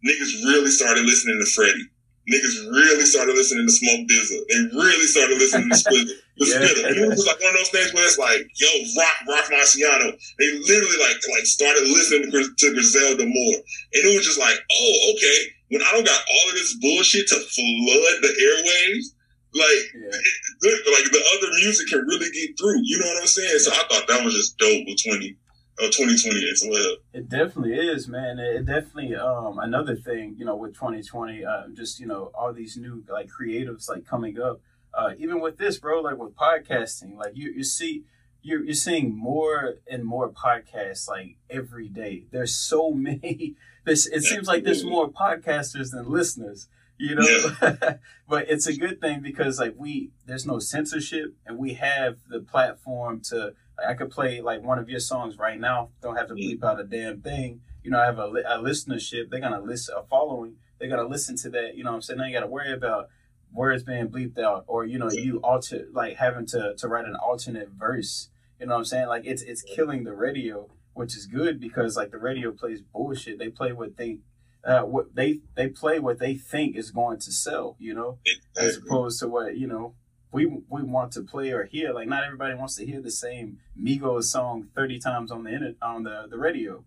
[0.03, 1.89] niggas really started listening to Freddie.
[2.25, 4.39] Niggas really started listening to Smoke DZA.
[4.49, 6.07] They really started listening to Split.
[6.35, 6.91] The yeah.
[6.91, 8.67] And it was like one of those things where it's like, yo,
[8.99, 10.11] Roc, Roc Marciano.
[10.35, 13.55] They literally like like started listening to, to Griselda more.
[13.95, 17.27] And it was just like, oh, okay when I don't got all of this bullshit
[17.27, 19.15] to flood the airwaves,
[19.53, 20.93] like yeah.
[20.93, 22.81] like the other music can really get through.
[22.83, 23.59] You know what I'm saying?
[23.59, 25.37] So I thought that was just dope with 20
[25.79, 26.95] uh, 2020 as well.
[27.13, 28.39] It definitely is, man.
[28.39, 32.77] It definitely um another thing, you know, with 2020, uh, just you know, all these
[32.77, 34.61] new like creatives like coming up.
[34.93, 38.03] Uh, even with this, bro, like with podcasting, like you you see
[38.45, 42.25] you're you're seeing more and more podcasts like every day.
[42.31, 43.55] There's so many.
[43.85, 46.67] This it seems like there's more podcasters than listeners.
[46.97, 47.27] you know.
[48.27, 52.39] But it's a good thing because like we there's no censorship and we have the
[52.39, 55.89] platform to like, I could play like one of your songs right now.
[56.01, 57.61] Don't have to bleep out a damn thing.
[57.83, 59.29] You know, I have a, a listenership.
[59.29, 60.55] They're gonna listen, a following.
[60.79, 61.75] They're gonna listen to that.
[61.75, 62.19] You know, what I'm saying.
[62.19, 63.09] I ain't got to worry about
[63.53, 67.15] words being bleeped out or you know you alter like having to to write an
[67.15, 68.29] alternate verse.
[68.59, 69.07] You know what I'm saying?
[69.07, 73.39] Like it's it's killing the radio, which is good because like the radio plays bullshit.
[73.39, 74.19] They play what they
[74.63, 78.65] uh, what they they play what they think is going to sell, you know, exactly.
[78.65, 79.93] as opposed to what you know
[80.31, 81.93] we we want to play or hear.
[81.93, 85.75] Like not everybody wants to hear the same Migos song thirty times on the internet
[85.81, 86.83] on the the radio,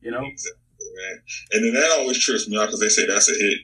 [0.00, 0.24] you know.
[0.24, 1.22] Exactly, man.
[1.52, 3.58] And then that always trips me out because they say that's a hit,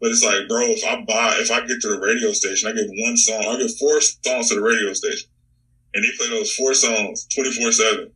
[0.00, 2.72] but it's like, bro, if I buy, if I get to the radio station, I
[2.72, 5.28] get one song, I get four songs to the radio station,
[5.94, 8.12] and they play those four songs twenty four seven,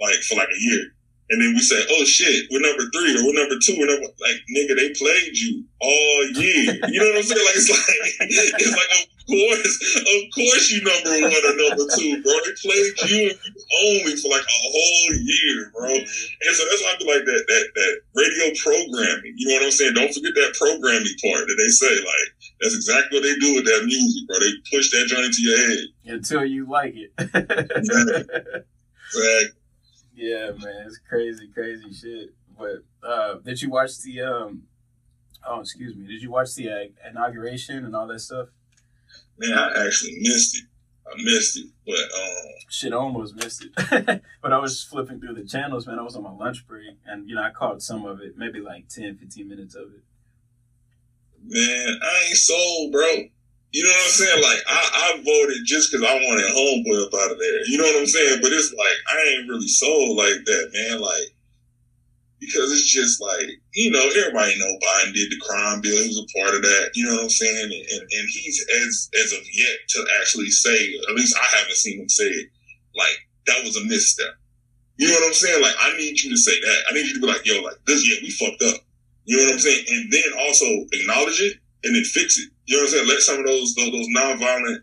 [0.00, 0.86] like for like a year.
[1.30, 3.78] And then we say, oh shit, we're number three or we're number two.
[3.78, 6.74] We're number, like, nigga, they played you all year.
[6.90, 7.46] You know what I'm saying?
[7.46, 7.86] Like, it's like,
[8.58, 12.34] it's like, of course, of course you number one or number two, bro.
[12.34, 15.86] They played you only for like a whole year, bro.
[15.86, 16.42] Mm-hmm.
[16.42, 19.34] And so that's why I feel like that, that, that radio programming.
[19.38, 19.94] You know what I'm saying?
[19.94, 22.28] Don't forget that programming part that they say, like,
[22.58, 24.34] that's exactly what they do with that music, bro.
[24.42, 25.86] They push that joint to your head.
[26.10, 27.14] Until you like it.
[27.22, 28.26] exactly.
[29.14, 29.59] exactly.
[30.20, 32.34] Yeah, man, it's crazy, crazy shit.
[32.58, 34.64] But uh, did you watch the um?
[35.48, 36.06] Oh, excuse me.
[36.06, 38.48] Did you watch the uh, inauguration and all that stuff?
[39.38, 40.64] Man, I actually missed it.
[41.06, 44.22] I missed it, but um, shit, I almost missed it.
[44.42, 45.98] but I was flipping through the channels, man.
[45.98, 48.60] I was on my lunch break, and you know, I caught some of it, maybe
[48.60, 50.02] like 10, 15 minutes of it.
[51.42, 53.24] Man, I ain't sold, bro.
[53.72, 54.42] You know what I'm saying?
[54.42, 57.60] Like I, I voted just because I wanted homeboy up out of there.
[57.70, 58.40] You know what I'm saying?
[58.42, 61.00] But it's like I ain't really sold like that, man.
[61.00, 61.30] Like
[62.40, 66.02] because it's just like you know everybody know Biden did the crime bill.
[66.02, 66.90] He was a part of that.
[66.94, 67.70] You know what I'm saying?
[67.70, 70.74] And, and, and he's as as of yet to actually say,
[71.08, 72.50] at least I haven't seen him say it.
[72.96, 74.34] Like that was a misstep.
[74.96, 75.62] You know what I'm saying?
[75.62, 76.78] Like I need you to say that.
[76.90, 78.82] I need you to be like, yo, like this, yeah, we fucked up.
[79.26, 79.84] You know what I'm saying?
[79.88, 82.50] And then also acknowledge it and then fix it.
[82.66, 83.08] You know what I'm saying?
[83.08, 84.80] Let some of those those, those nonviolent,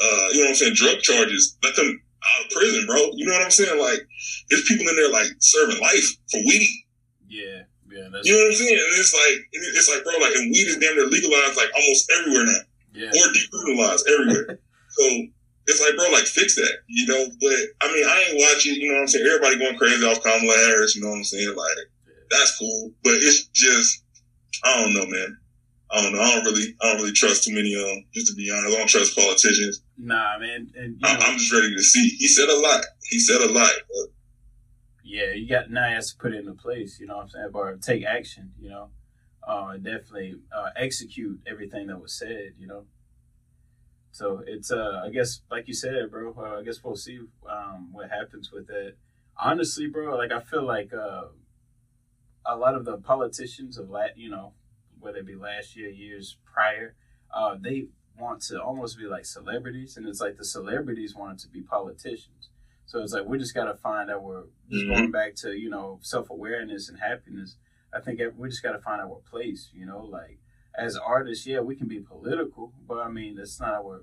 [0.00, 2.98] uh, you know what I'm saying, drug charges, let them out of prison, bro.
[3.14, 3.78] You know what I'm saying?
[3.80, 4.06] Like,
[4.50, 6.86] there's people in there like serving life for weed.
[7.28, 8.08] Yeah, yeah.
[8.22, 8.78] you know what I'm saying?
[8.78, 12.10] And it's like, it's like, bro, like, and weed is damn near legalized like almost
[12.18, 12.62] everywhere now,
[12.94, 13.10] yeah.
[13.10, 14.58] or decriminalized everywhere.
[14.88, 15.04] so
[15.66, 17.26] it's like, bro, like, fix that, you know?
[17.40, 19.26] But I mean, I ain't watching, you know what I'm saying?
[19.26, 21.54] Everybody going crazy off Kamala Harris, you know what I'm saying?
[21.56, 21.90] Like,
[22.30, 24.02] that's cool, but it's just,
[24.64, 25.38] I don't know, man.
[25.90, 26.20] I don't know.
[26.20, 28.04] I don't really, I don't really trust too many of them.
[28.12, 29.82] Just to be honest, I don't trust politicians.
[29.96, 30.70] Nah, man.
[30.76, 32.08] And, I'm, I'm, just ready to see.
[32.08, 32.84] He said a lot.
[33.04, 33.70] He said a lot.
[33.88, 34.12] But...
[35.04, 35.88] Yeah, you got now.
[35.88, 36.98] You have to put it into place.
[36.98, 37.50] You know what I'm saying?
[37.54, 38.52] Or take action.
[38.60, 38.88] You know,
[39.46, 42.54] uh, definitely uh, execute everything that was said.
[42.58, 42.84] You know.
[44.10, 46.34] So it's, uh, I guess, like you said, bro.
[46.36, 48.94] Uh, I guess we'll see um, what happens with that.
[49.38, 51.26] Honestly, bro, like I feel like uh,
[52.44, 54.52] a lot of the politicians of that, you know,
[55.06, 56.96] whether it be last year, years prior,
[57.32, 57.86] uh, they
[58.18, 62.50] want to almost be like celebrities, and it's like the celebrities wanted to be politicians.
[62.86, 64.88] So it's like we just got to find out we're mm-hmm.
[64.88, 67.56] going back to you know self awareness and happiness.
[67.94, 69.70] I think we just got to find our place.
[69.72, 70.40] You know, like
[70.76, 74.02] as artists, yeah, we can be political, but I mean that's not our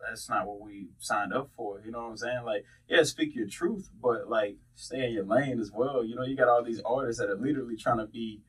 [0.00, 1.80] that's not what we signed up for.
[1.84, 2.44] You know what I'm saying?
[2.44, 6.04] Like, yeah, speak your truth, but like stay in your lane as well.
[6.04, 8.40] You know, you got all these artists that are literally trying to be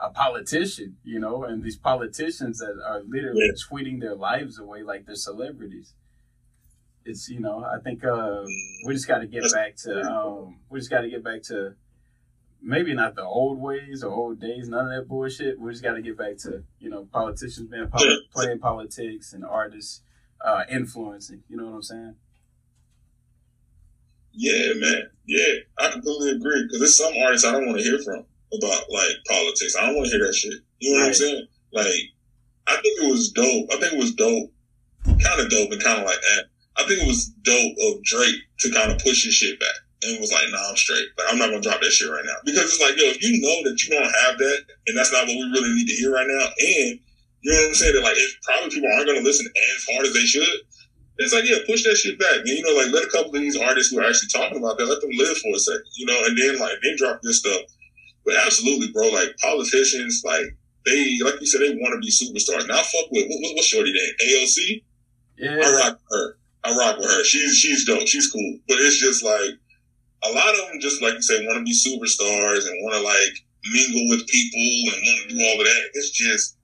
[0.00, 3.52] a politician, you know, and these politicians that are literally yeah.
[3.68, 5.94] tweeting their lives away like they're celebrities.
[7.04, 8.44] It's you know, I think uh,
[8.86, 11.74] we just got to get back to um, we just got to get back to
[12.60, 15.58] maybe not the old ways or old days, none of that bullshit.
[15.58, 19.44] We just got to get back to you know politicians being poli- playing politics and
[19.44, 20.02] artists
[20.44, 21.42] uh, influencing.
[21.48, 22.14] You know what I'm saying?
[24.32, 25.10] Yeah, man.
[25.26, 28.84] Yeah, I completely agree because there's some artists I don't want to hear from about
[28.90, 29.76] like politics.
[29.76, 30.60] I don't want to hear that shit.
[30.78, 31.04] You know right.
[31.04, 31.46] what I'm saying?
[31.72, 32.04] Like,
[32.66, 33.66] I think it was dope.
[33.72, 34.52] I think it was dope,
[35.04, 36.44] kind of dope and kind of like that.
[36.78, 40.20] I think it was dope of Drake to kind of push his shit back and
[40.20, 41.08] was like, "Nah, I'm straight.
[41.18, 43.40] Like, I'm not gonna drop that shit right now." Because it's like, yo, if you
[43.42, 46.12] know that you don't have that, and that's not what we really need to hear
[46.12, 47.00] right now, and
[47.42, 47.94] you know what I'm saying?
[47.94, 50.60] That like, if probably people aren't gonna listen as hard as they should.
[51.18, 52.46] It's like, yeah, push that shit back.
[52.46, 54.78] And, you know, like let a couple of these artists who are actually talking about
[54.78, 57.40] that, let them live for a second, you know, and then like then drop this
[57.40, 57.58] stuff.
[58.28, 59.08] But absolutely, bro.
[59.08, 60.44] Like politicians, like
[60.84, 62.68] they, like you said, they want to be superstars.
[62.68, 64.12] Now, fuck with what, what's Shorty name?
[64.20, 64.82] AOC.
[65.38, 66.38] Yeah, I rock with her.
[66.64, 67.24] I rock with her.
[67.24, 68.06] She's she's dope.
[68.06, 68.58] She's cool.
[68.68, 69.56] But it's just like
[70.24, 73.00] a lot of them, just like you say, want to be superstars and want to
[73.00, 73.32] like
[73.72, 74.60] mingle with people
[74.92, 75.90] and want to do all of that.
[75.94, 76.58] It's just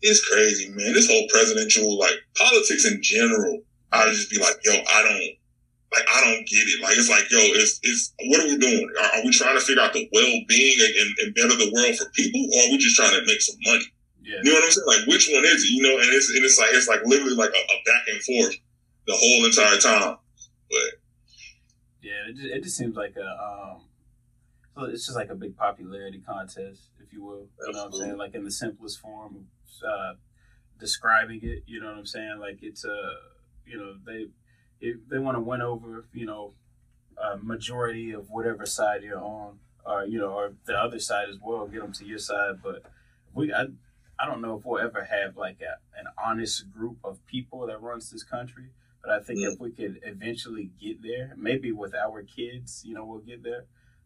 [0.00, 0.94] it's crazy, man.
[0.94, 3.60] This whole presidential, like politics in general,
[3.92, 5.36] I would just be like, yo, I don't,
[5.92, 6.82] like, I don't get it.
[6.82, 8.88] Like, it's like, yo, it's, it's, what are we doing?
[8.98, 12.08] Are, are we trying to figure out the well-being and, and, better the world for
[12.16, 13.84] people, or are we just trying to make some money?
[14.24, 14.40] Yeah.
[14.42, 14.88] You know what I'm saying?
[14.88, 15.70] Like, which one is it?
[15.70, 18.22] You know, and it's, and it's like, it's like literally like a, a back and
[18.22, 18.56] forth
[19.06, 20.16] the whole entire time.
[20.70, 20.90] But
[22.00, 23.82] yeah, it just, it just seems like a, um,
[24.74, 27.48] so it's just like a big popularity contest, if you will.
[27.66, 28.16] You know what I'm saying?
[28.16, 30.14] Like in the simplest form of uh,
[30.80, 31.64] describing it.
[31.66, 32.38] You know what I'm saying?
[32.40, 33.14] Like it's a, uh,
[33.66, 34.28] you know, they
[35.08, 36.52] they want to win over, you know,
[37.22, 41.38] a majority of whatever side you're on, or you know, or the other side as
[41.40, 41.66] well.
[41.66, 42.82] Get them to your side, but
[43.34, 43.66] we, I,
[44.18, 47.80] I don't know if we'll ever have like a, an honest group of people that
[47.80, 48.70] runs this country.
[49.02, 53.04] But I think if we could eventually get there, maybe with our kids, you know,
[53.04, 53.64] we'll get there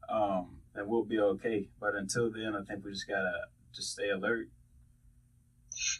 [0.09, 1.69] um, then we'll be okay.
[1.81, 4.49] But until then, I think we just gotta just stay alert.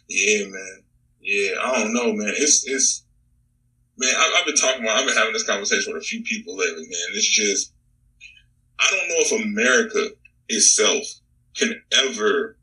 [0.07, 0.83] Yeah, man.
[1.21, 2.33] Yeah, I don't know, man.
[2.37, 3.03] It's it's
[3.97, 4.13] man.
[4.15, 4.97] I, have been talking about.
[4.97, 7.07] I've been having this conversation with a few people lately, man.
[7.13, 7.73] It's just
[8.79, 10.09] I don't know if America
[10.49, 11.03] itself
[11.55, 12.57] can ever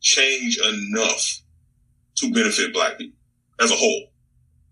[0.00, 1.42] change enough
[2.16, 3.18] to benefit Black people
[3.60, 4.06] as a whole.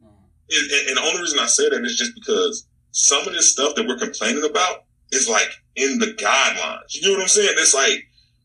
[0.02, 0.08] Mm.
[0.50, 3.74] And, and the only reason I say that is just because some of this stuff
[3.74, 6.94] that we're complaining about is like in the guidelines.
[6.94, 7.54] You know what I'm saying?
[7.58, 8.04] It's like,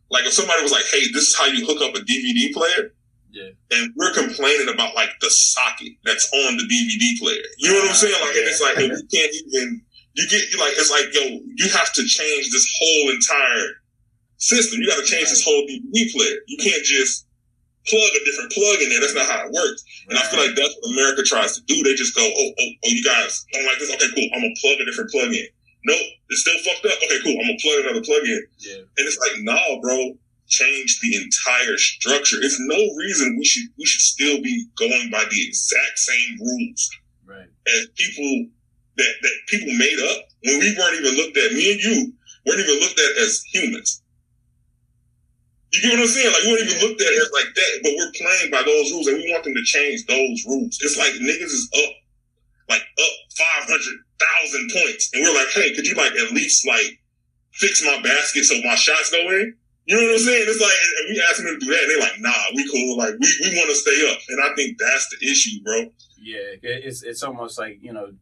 [0.09, 2.93] like if somebody was like, "Hey, this is how you hook up a DVD player,"
[3.31, 7.45] yeah, and we're complaining about like the socket that's on the DVD player.
[7.57, 8.21] You know what I'm ah, saying?
[8.21, 8.49] Like, yeah.
[8.49, 9.81] it's like we can't even.
[10.13, 13.79] You get you like it's like yo, you have to change this whole entire
[14.37, 14.81] system.
[14.81, 16.35] You got to change this whole DVD player.
[16.47, 17.27] You can't just
[17.87, 18.99] plug a different plug in there.
[18.99, 19.85] That's not how it works.
[20.09, 20.17] And.
[20.17, 21.83] I feel like that's what America tries to do.
[21.83, 23.93] They just go, oh, oh, oh, you guys don't like this?
[23.93, 24.29] Okay, cool.
[24.33, 25.47] I'm gonna plug a different plug in.
[25.85, 26.97] Nope, it's still fucked up.
[26.99, 27.37] Okay, cool.
[27.39, 28.41] I'm gonna plug another plug in.
[28.59, 28.83] Yeah.
[28.97, 30.17] And it's like, nah, bro,
[30.49, 32.37] change the entire structure.
[32.41, 36.89] It's no reason we should we should still be going by the exact same rules
[37.25, 37.47] right.
[37.77, 38.47] as people
[38.97, 41.53] that that people made up when we weren't even looked at.
[41.53, 42.13] Me and you
[42.45, 44.01] weren't even looked at as humans.
[45.71, 46.33] You get what I'm saying?
[46.33, 49.07] Like we weren't even looked at as like that, but we're playing by those rules,
[49.07, 50.79] and we want them to change those rules.
[50.81, 51.93] It's like niggas is up,
[52.67, 56.65] like up five hundred thousand points, and we're like, hey, could you like at least
[56.65, 56.99] like
[57.53, 59.55] fix my basket so my shots go in?
[59.89, 60.45] You know what I'm saying?
[60.47, 62.95] It's like, we asking them to do that, and they're like, nah, we cool.
[62.95, 64.19] Like, we, we want to stay up.
[64.29, 65.91] And I think that's the issue, bro.
[66.21, 68.13] Yeah, it's it's almost like, you know,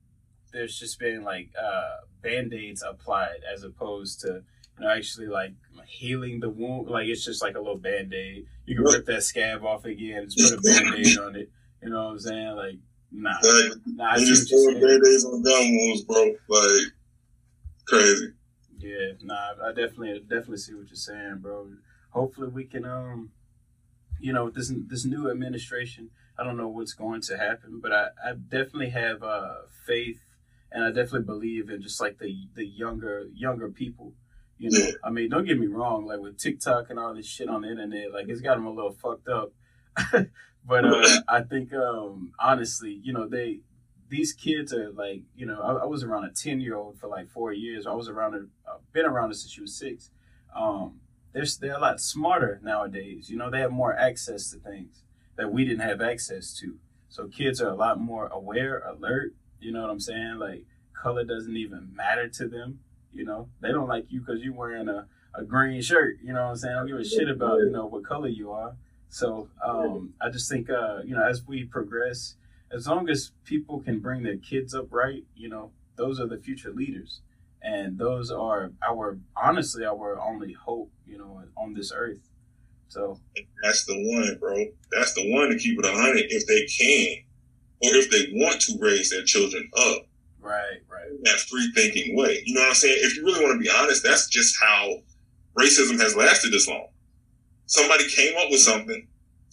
[0.54, 4.44] there's just been like uh, band aids applied as opposed to,
[4.80, 5.52] you know, actually like
[5.86, 6.88] healing the wound.
[6.88, 8.46] Like, it's just like a little band aid.
[8.66, 11.52] You can rip that scab off again, just put a band aid on it.
[11.84, 12.56] You know what I'm saying?
[12.56, 12.76] Like,
[13.10, 16.92] Nah, like, nah you still band-aids on gun wounds, bro, like
[17.88, 18.34] crazy.
[18.80, 21.70] Yeah, nah, I definitely definitely see what you're saying, bro.
[22.12, 23.32] Hopefully we can um
[24.20, 28.08] you know, this this new administration, I don't know what's going to happen, but I,
[28.24, 30.22] I definitely have uh faith
[30.72, 34.14] and I definitely believe in just like the the younger younger people.
[34.60, 34.88] You know.
[35.04, 37.70] I mean, don't get me wrong, like with TikTok and all this shit on the
[37.70, 39.54] internet, like it's got them a little fucked up.
[40.68, 43.62] But uh, I think um, honestly, you know, they
[44.10, 47.08] these kids are like, you know, I, I was around a ten year old for
[47.08, 47.86] like four years.
[47.86, 50.10] I was around her, uh, been around her since she was six.
[50.56, 51.00] Um,
[51.34, 53.30] they're they're a lot smarter nowadays.
[53.30, 55.04] You know, they have more access to things
[55.36, 56.78] that we didn't have access to.
[57.10, 59.34] So kids are a lot more aware, alert.
[59.60, 60.38] You know what I'm saying?
[60.40, 62.80] Like color doesn't even matter to them.
[63.14, 66.18] You know, they don't like you because you're wearing a, a green shirt.
[66.24, 66.76] You know what I'm saying?
[66.76, 68.76] I don't give a shit about you know what color you are.
[69.10, 72.36] So um, I just think, uh, you know, as we progress,
[72.72, 76.38] as long as people can bring their kids up right, you know, those are the
[76.38, 77.22] future leaders.
[77.62, 82.30] And those are our, honestly, our only hope, you know, on this earth.
[82.88, 83.20] So
[83.64, 84.66] that's the one, bro.
[84.92, 87.24] That's the one to keep it a hundred if they can,
[87.84, 90.04] or if they want to raise their children up.
[90.40, 91.10] Right, right.
[91.10, 92.42] In that free thinking way.
[92.46, 93.00] You know what I'm saying?
[93.02, 95.00] If you really want to be honest, that's just how
[95.58, 96.88] racism has lasted this long
[97.68, 99.08] somebody came up with something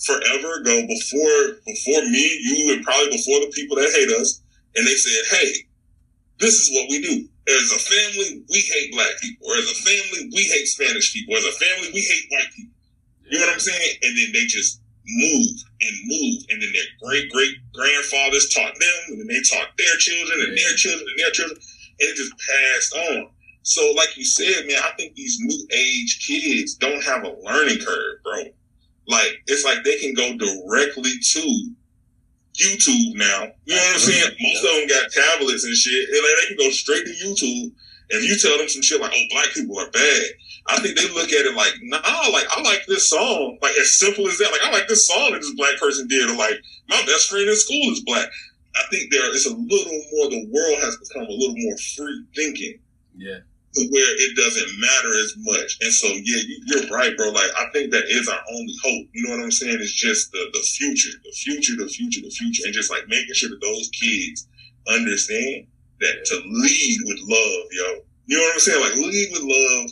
[0.04, 4.40] forever ago before before me, you, and probably before the people that hate us,
[4.76, 5.66] and they said, "Hey,
[6.38, 9.52] this is what we do." As a family, we hate black people.
[9.52, 11.36] As a family, we hate Spanish people.
[11.36, 12.74] As a family, we hate white people.
[13.30, 13.96] You know what I'm saying?
[14.02, 18.98] And then they just moved and moved, and then their great great grandfathers taught them,
[19.08, 21.58] and then they taught their children and their children and their children,
[22.00, 23.30] and it just passed on.
[23.62, 27.78] So, like you said, man, I think these new age kids don't have a learning
[27.78, 28.44] curve, bro.
[29.06, 31.70] Like, it's like they can go directly to
[32.54, 33.50] YouTube now.
[33.64, 34.30] You know what I'm saying?
[34.40, 36.08] Most of them got tablets and shit.
[36.08, 37.72] And like, they can go straight to YouTube
[38.10, 40.22] If you tell them some shit like, "Oh, black people are bad,"
[40.68, 43.98] I think they look at it like, "Nah, like I like this song." Like as
[43.98, 44.52] simple as that.
[44.52, 47.48] Like I like this song that this black person did, or like my best friend
[47.48, 48.28] in school is black.
[48.76, 50.30] I think there is a little more.
[50.30, 52.78] The world has become a little more free thinking.
[53.16, 53.38] Yeah
[53.76, 55.78] where it doesn't matter as much.
[55.80, 57.30] And so, yeah, you, are right, bro.
[57.30, 59.08] Like, I think that is our only hope.
[59.12, 59.78] You know what I'm saying?
[59.80, 62.62] It's just the, the future, the future, the future, the future.
[62.64, 64.46] And just like making sure that those kids
[64.88, 65.66] understand
[66.00, 68.04] that to lead with love, yo.
[68.26, 68.80] You know what I'm saying?
[68.80, 69.90] Like, lead with love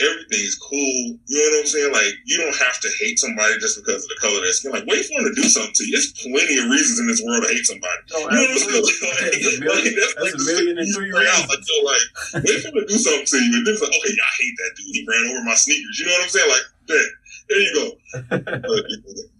[0.00, 1.18] everything's cool.
[1.26, 1.92] You know what I'm saying?
[1.92, 4.72] Like, you don't have to hate somebody just because of the color of their skin.
[4.72, 5.92] Like, wait for them to do something to you.
[5.94, 8.00] There's plenty of reasons in this world to hate somebody.
[8.14, 8.84] Oh, you know what I'm saying?
[9.14, 11.46] Like, that's, million, like, that's, that's like a million and three rounds.
[11.46, 13.58] Like, like, wait for them to do something to you.
[13.58, 14.94] And then it's like, okay, I hate that dude.
[14.94, 15.96] He ran over my sneakers.
[16.00, 16.50] You know what I'm saying?
[16.50, 17.08] Like, there,
[17.48, 19.30] there you go.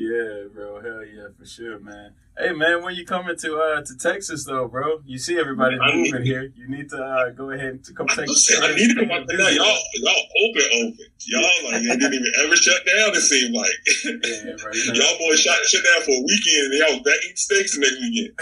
[0.00, 0.80] Yeah, bro.
[0.80, 2.14] Hell yeah, for sure, man.
[2.38, 5.00] Hey, man, when you coming to uh to Texas though, bro?
[5.04, 6.50] You see everybody I moving here.
[6.54, 8.28] You need to uh, go ahead to come take.
[8.28, 9.38] I, I need to come out there.
[9.38, 10.98] Y'all, y'all open, open.
[11.26, 13.10] Y'all like they didn't even ever shut down.
[13.14, 13.66] It seemed like
[14.04, 15.00] yeah, bro, you know.
[15.00, 17.80] y'all boys shut shut down for a weekend, and y'all was back eating steaks the
[17.80, 18.32] next weekend.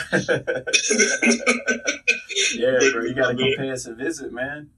[2.55, 3.05] yeah, but, bro.
[3.05, 4.70] You gotta come pay us a visit, man.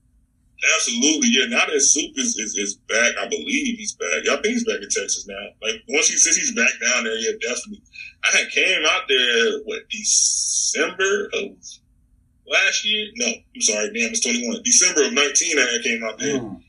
[0.76, 1.46] Absolutely, yeah.
[1.48, 4.24] Now that Soup is, is, is back, I believe he's back.
[4.24, 5.46] Yeah, I think he's back in Texas now.
[5.62, 7.82] Like once he says he's back down there, yeah, definitely.
[8.24, 11.56] I had came out there what December of
[12.50, 13.06] last year?
[13.16, 14.62] No, I'm sorry, damn, it's 21.
[14.64, 16.60] December of 19, I came out there, mm.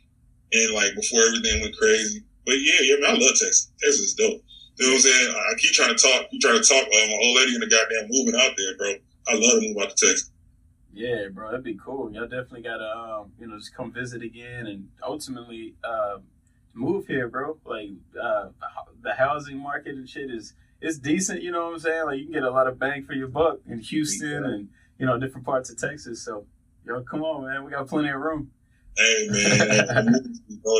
[0.53, 2.23] and like before everything went crazy.
[2.45, 3.71] But yeah, yeah, man, I love Texas.
[3.81, 4.41] Texas is dope.
[4.77, 5.35] You know what I'm saying?
[5.35, 6.85] I keep trying to talk, keep trying to talk.
[6.87, 8.93] Uh, my old lady in the goddamn moving out there, bro.
[9.27, 10.30] I love to move out to Texas.
[10.93, 12.11] Yeah, bro, that'd be cool.
[12.11, 16.17] Y'all definitely gotta, um, you know, just come visit again and ultimately uh,
[16.73, 17.57] move here, bro.
[17.65, 17.89] Like
[18.21, 18.49] uh,
[19.01, 21.41] the housing market and shit is it's decent.
[21.41, 22.05] You know what I'm saying?
[22.05, 25.05] Like you can get a lot of bang for your buck in Houston and you
[25.05, 26.23] know different parts of Texas.
[26.23, 26.45] So,
[26.85, 28.51] yo, come on, man, we got plenty of room.
[28.97, 30.15] Hey man, and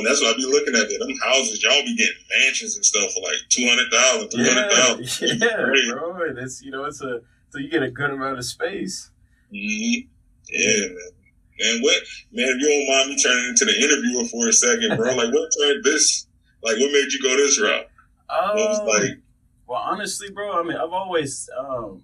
[0.06, 0.90] that's what I be looking at.
[0.90, 1.00] There.
[1.00, 6.22] Them houses, y'all be getting mansions and stuff for like 200,000, Yeah, yeah bro.
[6.28, 9.11] And it's you know it's a so you get a good amount of space.
[9.54, 10.08] Mm-hmm.
[10.50, 11.12] Yeah, man.
[11.60, 11.98] And what,
[12.32, 15.32] man, if you don't mind me turning into the interviewer for a second, bro, like
[15.32, 16.28] what turned this,
[16.64, 17.86] like what made you go this route?
[18.30, 19.20] Um, what was um, like?
[19.68, 22.04] Well, honestly, bro, I mean, I've always, um,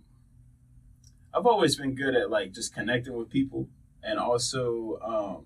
[1.34, 3.68] I've always been good at like just connecting with people
[4.04, 5.46] and also, um,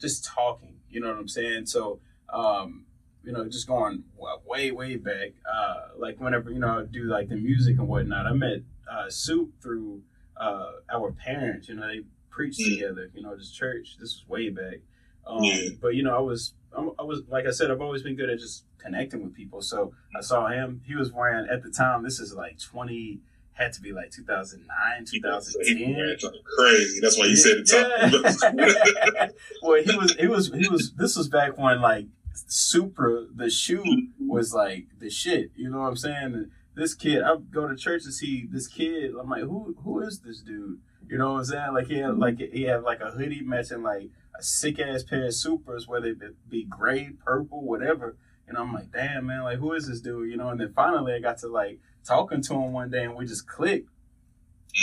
[0.00, 1.66] just talking, you know what I'm saying?
[1.66, 1.98] So,
[2.32, 2.84] um,
[3.24, 4.04] you know, just going
[4.46, 8.26] way, way back, uh, like whenever, you know, I do like the music and whatnot,
[8.26, 10.02] I met, uh, Soup through,
[10.38, 12.74] uh, our parents, you know, they preached mm.
[12.74, 13.96] together, you know, this church.
[13.98, 14.80] This was way back.
[15.26, 15.42] Um.
[15.80, 18.38] But, you know, I was, I was, like I said, I've always been good at
[18.38, 19.60] just connecting with people.
[19.62, 20.82] So I saw him.
[20.86, 23.20] He was wearing, at the time, this is like 20,
[23.52, 26.30] had to be like 2009, 2010.
[26.56, 27.00] Crazy.
[27.00, 27.70] That's why you said it.
[27.72, 29.28] Yeah.
[29.62, 32.06] well, he was, he was, he was, this was back when like
[32.46, 34.28] Supra, the shoe mm-hmm.
[34.28, 35.50] was like the shit.
[35.56, 36.50] You know what I'm saying?
[36.78, 39.10] This kid, I go to church to see this kid.
[39.20, 40.78] I'm like, who who is this dude?
[41.08, 41.74] You know what I'm saying?
[41.74, 45.24] Like he had like he had like a hoodie matching like a sick ass pair
[45.24, 48.16] of Supras, whether it be gray, purple, whatever.
[48.46, 50.30] And I'm like, damn man, like who is this dude?
[50.30, 50.50] You know.
[50.50, 53.48] And then finally, I got to like talking to him one day, and we just
[53.48, 53.90] clicked.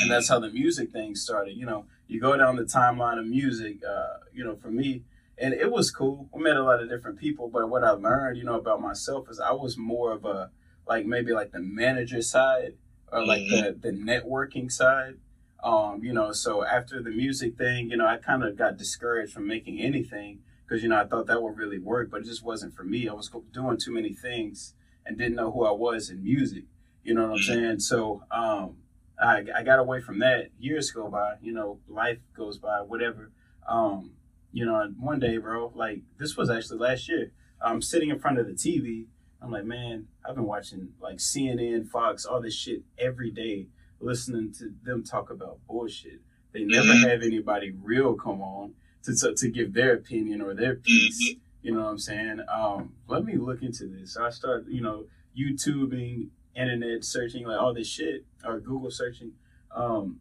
[0.02, 1.56] And that's how the music thing started.
[1.56, 3.78] You know, you go down the timeline of music.
[3.90, 5.04] Uh, you know, for me,
[5.38, 6.28] and it was cool.
[6.34, 9.30] We met a lot of different people, but what I learned, you know, about myself
[9.30, 10.52] is I was more of a
[10.88, 12.74] like maybe like the manager side
[13.12, 13.80] or like mm-hmm.
[13.82, 15.16] the the networking side.
[15.64, 19.34] Um, you know, so after the music thing, you know, I kind of got discouraged
[19.34, 22.44] from making anything because you know I thought that would really work, but it just
[22.44, 23.08] wasn't for me.
[23.08, 24.76] I was doing too many things
[25.06, 26.66] and didn't know who I was in music.
[27.04, 27.54] You know what I'm mm-hmm.
[27.54, 27.80] saying?
[27.80, 28.78] So um,
[29.20, 30.50] I I got away from that.
[30.60, 33.32] Years go by, you know, life goes by, whatever.
[33.68, 34.12] Um,
[34.52, 37.32] you know, one day, bro, like this was actually last year.
[37.62, 39.08] I'm sitting in front of the TV
[39.46, 43.68] I'm like, man, I've been watching like CNN, Fox, all this shit every day,
[44.00, 46.22] listening to them talk about bullshit.
[46.52, 47.10] They never mm-hmm.
[47.10, 48.74] have anybody real come on
[49.04, 51.24] to, to, to give their opinion or their piece.
[51.24, 51.40] Mm-hmm.
[51.62, 52.40] You know what I'm saying?
[52.54, 54.14] Um, let me look into this.
[54.14, 55.06] So I start, you know,
[55.38, 59.34] YouTubing, internet searching, like all this shit, or Google searching.
[59.76, 60.20] Um,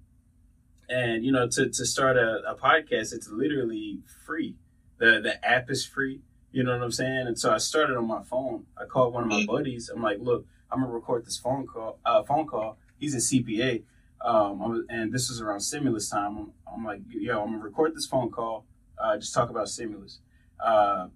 [0.88, 4.57] and you know, to, to start a, a podcast, it's literally free.
[4.98, 6.20] The the app is free
[6.55, 7.26] you know what I'm saying?
[7.26, 8.66] And so I started on my phone.
[8.80, 9.88] I called one of my buddies.
[9.88, 11.98] I'm like, look, I'm gonna record this phone call.
[12.07, 12.78] Uh, phone call.
[12.96, 13.82] He's a CPA,
[14.24, 16.38] um, and this is around stimulus time.
[16.38, 18.66] I'm, I'm, like, yo, I'm gonna record this phone call.
[18.96, 20.20] Uh, just talk about stimulus.
[20.64, 21.09] Uh,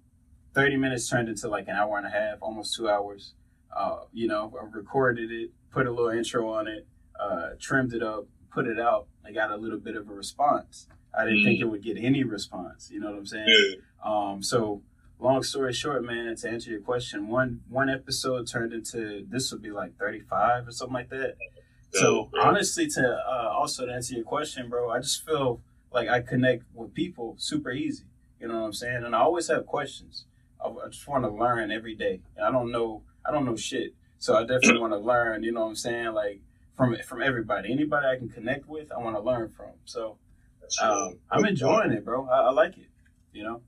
[0.53, 3.33] Thirty minutes turned into like an hour and a half, almost two hours.
[3.75, 6.87] Uh, you know, I recorded it, put a little intro on it,
[7.19, 9.07] uh, trimmed it up, put it out.
[9.23, 10.87] I got a little bit of a response.
[11.17, 11.45] I didn't mm.
[11.45, 12.89] think it would get any response.
[12.91, 13.45] You know what I'm saying?
[13.47, 13.75] Yeah.
[14.03, 14.81] Um, so
[15.19, 19.61] long story short, man, to answer your question, one one episode turned into this would
[19.61, 21.35] be like 35 or something like that.
[21.91, 25.61] So honestly, to uh, also to answer your question, bro, I just feel
[25.91, 28.05] like I connect with people super easy.
[28.39, 29.03] You know what I'm saying?
[29.03, 30.25] And I always have questions.
[30.63, 32.21] I, I just want to learn every day.
[32.41, 33.03] I don't know.
[33.25, 33.93] I don't know shit.
[34.19, 35.43] So I definitely want to learn.
[35.43, 36.13] You know what I'm saying?
[36.13, 36.41] Like
[36.77, 39.71] from from everybody, anybody I can connect with, I want to learn from.
[39.85, 40.17] So
[40.81, 42.27] um, I'm enjoying it, bro.
[42.27, 42.87] I, I like it.
[43.33, 43.61] You know.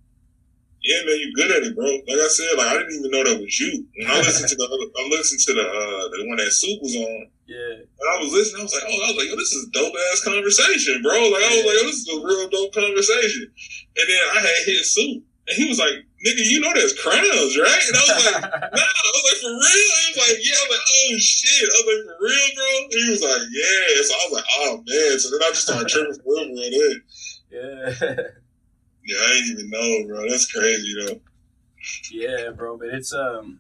[0.82, 1.86] Yeah, man, you good at it, bro.
[1.86, 3.86] Like I said, like I didn't even know that was you.
[4.02, 6.98] When I listened to the I listened to the uh the one that Soup was
[6.98, 7.30] on.
[7.46, 7.86] Yeah.
[7.86, 9.94] And I was listening, I was like, oh, I was like, yo, this is dope
[9.94, 11.14] ass conversation, bro.
[11.30, 13.46] Like I was like, yo, this is a real dope conversation.
[13.94, 17.54] And then I had hit Soup, and he was like, nigga, you know there's crowns,
[17.62, 17.84] right?
[17.86, 18.82] And I was like, nah.
[18.82, 19.94] I was like, for real?
[20.02, 20.58] He was like, yeah.
[20.58, 21.68] I was like, oh shit.
[21.70, 22.70] I was like, for real, bro?
[22.90, 24.02] And he was like, yeah.
[24.02, 25.14] So I was like, oh man.
[25.22, 26.90] So then I just started tripping for him, bro.
[27.54, 28.41] Yeah.
[29.06, 30.30] Yeah, I didn't even know, bro.
[30.30, 31.22] That's crazy though.
[32.12, 33.60] Yeah, bro, but it's um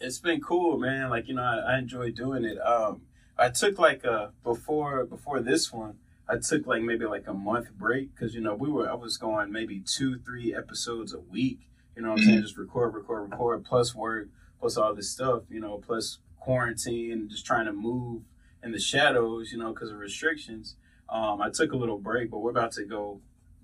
[0.00, 1.10] it's been cool, man.
[1.10, 2.58] Like, you know, I, I enjoy doing it.
[2.58, 3.02] Um
[3.38, 5.96] I took like a before before this one,
[6.28, 9.16] I took like maybe like a month break because you know we were I was
[9.16, 11.68] going maybe two three episodes a week.
[11.96, 12.36] You know what I'm saying?
[12.36, 12.44] Mm-hmm.
[12.44, 14.28] Just record, record, record, plus work,
[14.60, 15.42] plus all this stuff.
[15.50, 18.22] You know, plus quarantine, just trying to move
[18.62, 19.52] in the shadows.
[19.52, 20.76] You know, because of restrictions.
[21.08, 23.20] Um, I took a little break, but we're about to go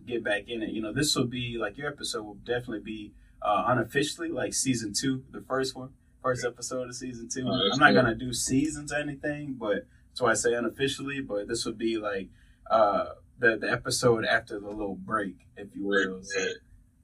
[0.08, 0.70] get back in it.
[0.70, 4.92] You know, this will be like your episode will definitely be uh, unofficially like season
[4.92, 5.90] two, the first one,
[6.22, 7.46] first episode of season two.
[7.46, 8.02] Oh, I'm not cool.
[8.02, 11.20] gonna do seasons or anything, but that's why I say unofficially.
[11.20, 12.28] But this would be like
[12.70, 13.06] uh,
[13.38, 16.20] the the episode after the little break, if you will.
[16.22, 16.46] So,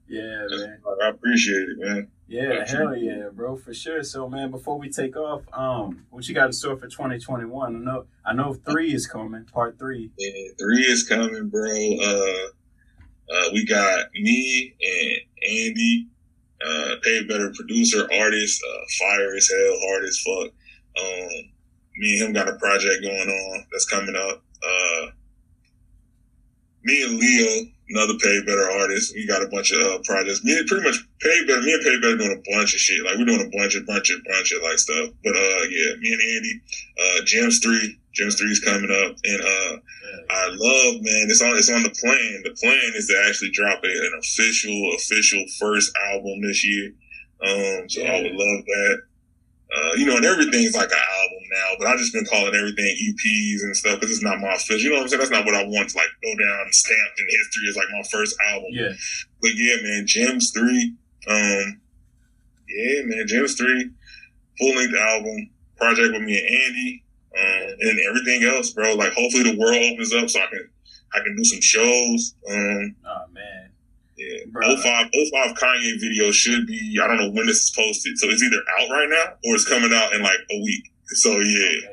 [0.07, 0.79] yeah, man.
[1.03, 2.07] I appreciate it, man.
[2.27, 4.03] Yeah, hell yeah, bro, for sure.
[4.03, 7.75] So, man, before we take off, um, what you got in store for 2021?
[7.75, 10.11] I know, I know, three is coming, part three.
[10.17, 11.69] Yeah, three is coming, bro.
[11.69, 12.49] Uh,
[13.33, 16.07] uh, we got me and Andy,
[16.65, 20.51] uh, Pay Better producer, artist, uh, fire as hell, hard as fuck.
[20.97, 21.51] Um,
[21.97, 24.43] me and him got a project going on that's coming up.
[24.63, 25.07] Uh,
[26.83, 30.43] me and Leo, another Pay Better artist, we got a bunch of uh, projects.
[30.43, 33.03] Me and pretty much Pay Better, me and Pay Better doing a bunch of shit.
[33.03, 35.09] Like we're doing a bunch of, bunch of, bunch of like stuff.
[35.23, 36.61] But uh, yeah, me and Andy,
[36.99, 39.77] uh, Gems Three, Gems Three is coming up, and uh,
[40.29, 41.27] I love, man.
[41.29, 41.57] It's on.
[41.57, 42.43] It's on the plan.
[42.43, 46.91] The plan is to actually drop a, an official, official first album this year.
[47.43, 48.13] Um, so yeah.
[48.13, 49.01] I would love that.
[49.75, 52.85] Uh, you know, and everything's like an album now, but I've just been calling everything
[52.85, 54.79] EPs and stuff because it's not my official.
[54.79, 55.19] You know what I'm saying?
[55.19, 58.03] That's not what I want to like go down stamped in history as like my
[58.09, 58.69] first album.
[58.71, 58.93] Yeah.
[59.41, 60.95] But yeah, man, Gems three.
[61.27, 61.81] Um,
[62.69, 63.89] yeah, man, Gems three,
[64.57, 67.03] full length album project with me and Andy.
[67.35, 68.93] Um, and everything else, bro.
[68.95, 70.69] Like hopefully the world opens up so I can
[71.13, 72.35] I can do some shows.
[72.49, 73.71] Um, oh man.
[74.17, 74.75] Yeah, bro.
[74.77, 76.97] 05, 05 Kanye video should be.
[77.01, 79.67] I don't know when this is posted, so it's either out right now or it's
[79.67, 80.91] coming out in like a week.
[81.07, 81.89] So yeah.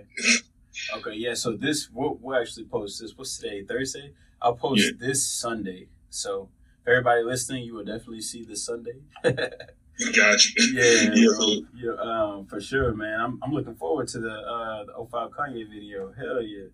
[0.95, 1.34] Okay, okay yeah.
[1.34, 3.16] So this we'll, we'll, actually post this.
[3.16, 3.64] What's today?
[3.64, 4.12] Thursday.
[4.40, 5.09] I'll post yeah.
[5.09, 5.88] this Sunday.
[6.11, 6.51] So
[6.86, 9.01] everybody listening, you will definitely see this Sunday.
[10.16, 10.53] Got you.
[10.72, 13.20] Yeah, yeah, yeah um, for sure, man.
[13.20, 16.12] I'm, I'm looking forward to the uh, the 05 Kanye video.
[16.12, 16.64] Hell yeah.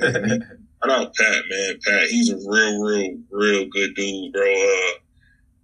[0.00, 0.40] Yeah, man.
[0.84, 1.78] Shout out Pat, man.
[1.84, 4.42] Pat, he's a real, real, real good dude, bro.
[4.42, 4.98] Uh,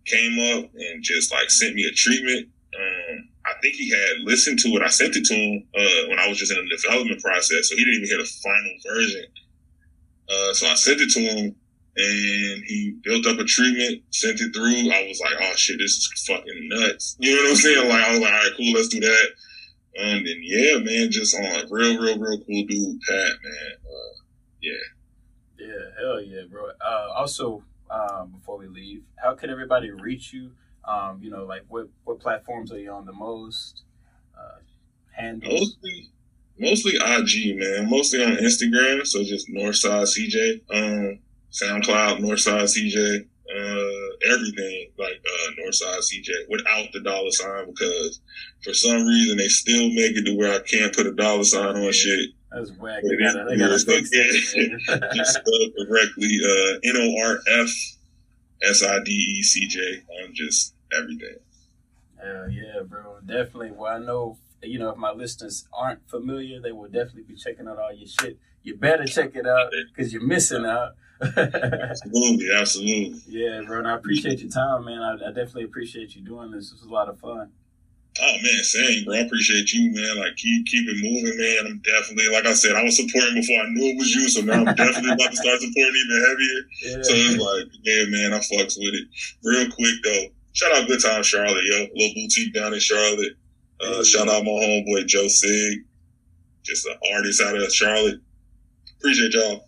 [0.07, 2.49] came up and just like sent me a treatment.
[2.77, 4.83] Um, I think he had listened to it.
[4.83, 7.77] I sent it to him uh, when I was just in the development process, so
[7.77, 9.25] he didn't even hear the final version.
[10.29, 11.57] Uh, so I sent it to him
[11.97, 14.91] and he built up a treatment, sent it through.
[14.91, 17.17] I was like, oh shit, this is fucking nuts.
[17.19, 17.89] You know what I'm saying?
[17.89, 19.27] Like, I was like, all right, cool, let's do that.
[19.95, 23.73] And then, yeah, man, just on like real, real, real cool dude, Pat, man.
[23.85, 24.23] Uh,
[24.63, 24.73] yeah.
[25.59, 26.71] Yeah, hell yeah, bro.
[26.85, 30.53] Uh, also, um, before we leave, how can everybody reach you?
[30.85, 33.83] Um, you know, like what, what platforms are you on the most?
[34.37, 34.61] Uh,
[35.15, 35.77] handles?
[35.83, 36.11] Mostly,
[36.59, 37.91] mostly IG, man.
[37.91, 39.07] Mostly on Instagram.
[39.07, 40.61] So just Northside CJ.
[40.75, 41.19] Um,
[41.53, 48.21] SoundCloud, Northside CJ, uh, everything like uh, Northside CJ without the dollar sign because
[48.63, 51.77] for some reason they still make it to where I can't put a dollar sign
[51.77, 52.31] on shit.
[52.51, 53.03] That's whack.
[53.03, 54.81] They gotta, they gotta fix it.
[55.15, 56.39] Just spelled correctly.
[56.45, 57.71] Uh, N O R F
[58.63, 61.37] S I D E C J on just everything.
[62.23, 63.19] Hell yeah, bro.
[63.27, 63.73] Definitely.
[63.73, 67.69] Well, I know you know if my listeners aren't familiar, they will definitely be checking
[67.69, 68.39] out all your shit.
[68.63, 70.93] You better check it out because you're missing out
[71.23, 73.23] absolutely, absolutely.
[73.29, 73.79] Yeah, bro.
[73.79, 75.01] And I appreciate your time, man.
[75.01, 76.71] I, I, definitely appreciate you doing this.
[76.71, 77.51] This was a lot of fun.
[78.21, 79.15] Oh man, same, bro.
[79.15, 80.19] I appreciate you, man.
[80.19, 81.73] Like keep keep it moving, man.
[81.73, 84.43] I'm definitely like I said, I was supporting before I knew it was you, so
[84.43, 86.61] now I'm definitely about to start supporting even heavier.
[86.83, 87.03] Yeah.
[87.03, 89.09] So it's like, yeah, man, I fucks with it.
[89.43, 91.87] Real quick though, shout out Good Time Charlotte, yo.
[91.95, 93.33] Little boutique down in Charlotte.
[93.81, 95.81] Uh, shout out my homeboy Joe Sig,
[96.63, 98.21] just an artist out of Charlotte.
[98.99, 99.67] Appreciate y'all.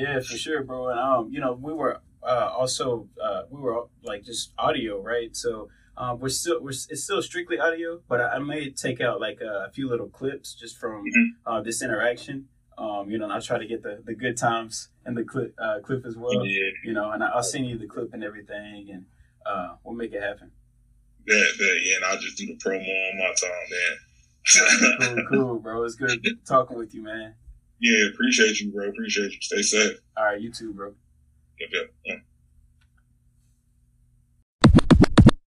[0.00, 0.20] Yeah.
[0.20, 0.88] For sure, bro.
[0.88, 5.34] And um, you know, we were uh also uh we were like just audio, right?
[5.36, 5.68] So
[5.98, 9.40] um, we're still we're it's still strictly audio, but I, I may take out like
[9.40, 11.50] a, few little clips just from mm-hmm.
[11.50, 12.48] uh, this interaction.
[12.78, 15.54] Um, you know, and I'll try to get the, the good times and the clip
[15.58, 16.44] uh, clip as well.
[16.46, 16.70] Yeah.
[16.84, 19.06] You know, and I'll send you the clip and everything, and
[19.46, 20.50] uh, we'll make it happen.
[21.26, 24.98] Yeah, yeah, yeah, and I'll just do the promo on my time, man.
[25.00, 25.82] cool, cool, bro.
[25.84, 27.34] It's good talking with you, man.
[27.80, 28.88] Yeah, appreciate you, bro.
[28.88, 29.38] Appreciate you.
[29.40, 29.98] Stay safe.
[30.16, 30.94] All right, you too, bro.
[31.62, 31.90] Okay.
[32.04, 32.16] Yeah.